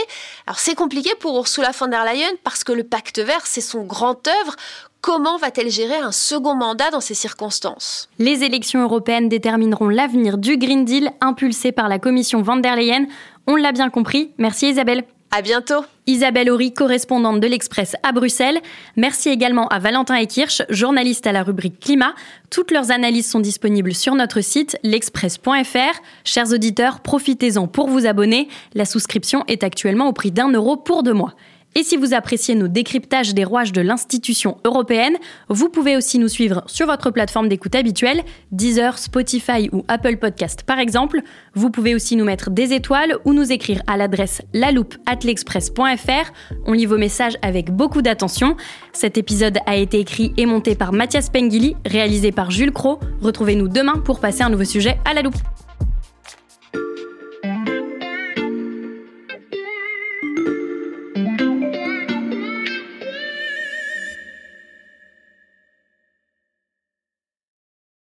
Alors 0.48 0.60
c'est 0.60 0.76
compliqué 0.76 1.16
pour 1.16 1.38
Ursula 1.38 1.72
von 1.72 1.88
der 1.88 2.04
Leyen 2.04 2.32
parce 2.44 2.66
que 2.66 2.74
le 2.74 2.84
pacte 2.84 3.20
vert, 3.20 3.46
c'est 3.46 3.62
son 3.62 3.84
grand 3.84 4.28
œuvre. 4.28 4.56
Comment 5.04 5.36
va-t-elle 5.36 5.70
gérer 5.70 5.98
un 5.98 6.14
second 6.14 6.56
mandat 6.56 6.90
dans 6.90 7.02
ces 7.02 7.14
circonstances? 7.14 8.08
Les 8.20 8.46
élections 8.46 8.82
européennes 8.82 9.28
détermineront 9.28 9.90
l'avenir 9.90 10.38
du 10.38 10.56
Green 10.56 10.86
Deal 10.86 11.12
impulsé 11.20 11.74
par 11.74 11.90
la 11.90 12.00
Commission 12.00 12.42
van 12.42 12.56
der 12.56 12.78
Leyen. 12.78 13.08
On 13.46 13.58
l'a 13.58 13.74
bien 13.74 13.90
compris. 13.90 14.32
Merci 14.38 14.70
Isabelle. 14.70 15.04
À 15.30 15.42
bientôt. 15.42 15.84
Isabelle 16.08 16.50
Horry, 16.50 16.74
correspondante 16.74 17.42
de 17.42 17.48
l'Express 17.48 17.98
à 18.02 18.14
Bruxelles. 18.14 18.62
Merci 18.96 19.28
également 19.28 19.68
à 19.68 19.80
Valentin 19.80 20.16
Ekirch, 20.16 20.62
journaliste 20.70 21.28
à 21.28 21.34
la 21.34 21.44
rubrique 21.44 21.82
Climat. 21.82 22.14
Toutes 22.50 22.72
leurs 22.72 22.92
analyses 22.92 23.30
sont 23.30 23.42
disponibles 23.42 23.94
sur 23.94 24.16
notre 24.16 24.40
site 24.40 24.78
l'express.fr. 24.84 26.00
Chers 26.24 26.54
auditeurs, 26.54 27.02
profitez-en 27.02 27.68
pour 27.68 27.90
vous 27.90 28.06
abonner. 28.06 28.48
La 28.74 28.86
souscription 28.86 29.44
est 29.50 29.64
actuellement 29.64 30.08
au 30.08 30.14
prix 30.14 30.32
d'un 30.32 30.50
euro 30.50 30.78
pour 30.78 31.04
deux 31.04 31.14
mois. 31.14 31.34
Et 31.76 31.84
si 31.84 31.98
vous 31.98 32.14
appréciez 32.14 32.56
nos 32.56 32.68
décryptages 32.68 33.34
des 33.34 33.44
rouages 33.44 33.72
de 33.72 33.82
l'institution 33.82 34.58
européenne, 34.64 35.16
vous 35.50 35.70
pouvez 35.70 35.98
aussi 35.98 36.20
nous 36.20 36.28
suivre 36.28 36.64
sur 36.68 36.86
votre 36.86 37.10
plateforme 37.10 37.50
d'écoute 37.50 37.76
habituelle, 37.76 38.24
Deezer, 38.52 38.98
Spotify 38.98 39.70
ou 39.72 39.84
Apple 39.88 40.18
Podcast 40.18 40.64
par 40.64 40.80
exemple. 40.80 41.22
Vous 41.56 41.70
pouvez 41.72 41.96
aussi 41.96 42.16
nous 42.16 42.26
mettre 42.26 42.52
des 42.52 42.74
étoiles 42.74 43.18
ou 43.26 43.34
nous 43.34 43.52
écrire 43.52 43.82
à 43.88 43.98
l'adresse 43.98 44.42
laloupe@l'express.fr. 44.54 46.32
On 46.66 46.74
lit 46.74 46.86
vos 46.86 46.98
messages 46.98 47.38
avec 47.42 47.72
beaucoup 47.72 48.02
d'attention. 48.02 48.56
Cet 48.92 49.18
épisode 49.18 49.58
a 49.66 49.76
été 49.76 50.00
écrit 50.00 50.34
et 50.38 50.46
monté 50.46 50.76
par 50.76 50.94
Mathias 50.94 51.30
Pengili, 51.30 51.76
réalisé 51.86 52.32
par 52.32 52.52
Jules 52.52 52.72
Cro. 52.72 53.00
Retrouvez-nous 53.22 53.68
demain 53.68 53.98
pour 53.98 54.20
passer 54.20 54.44
un 54.44 54.50
nouveau 54.50 54.64
sujet 54.64 54.98
à 55.06 55.14
la 55.14 55.22
loupe. 55.24 55.38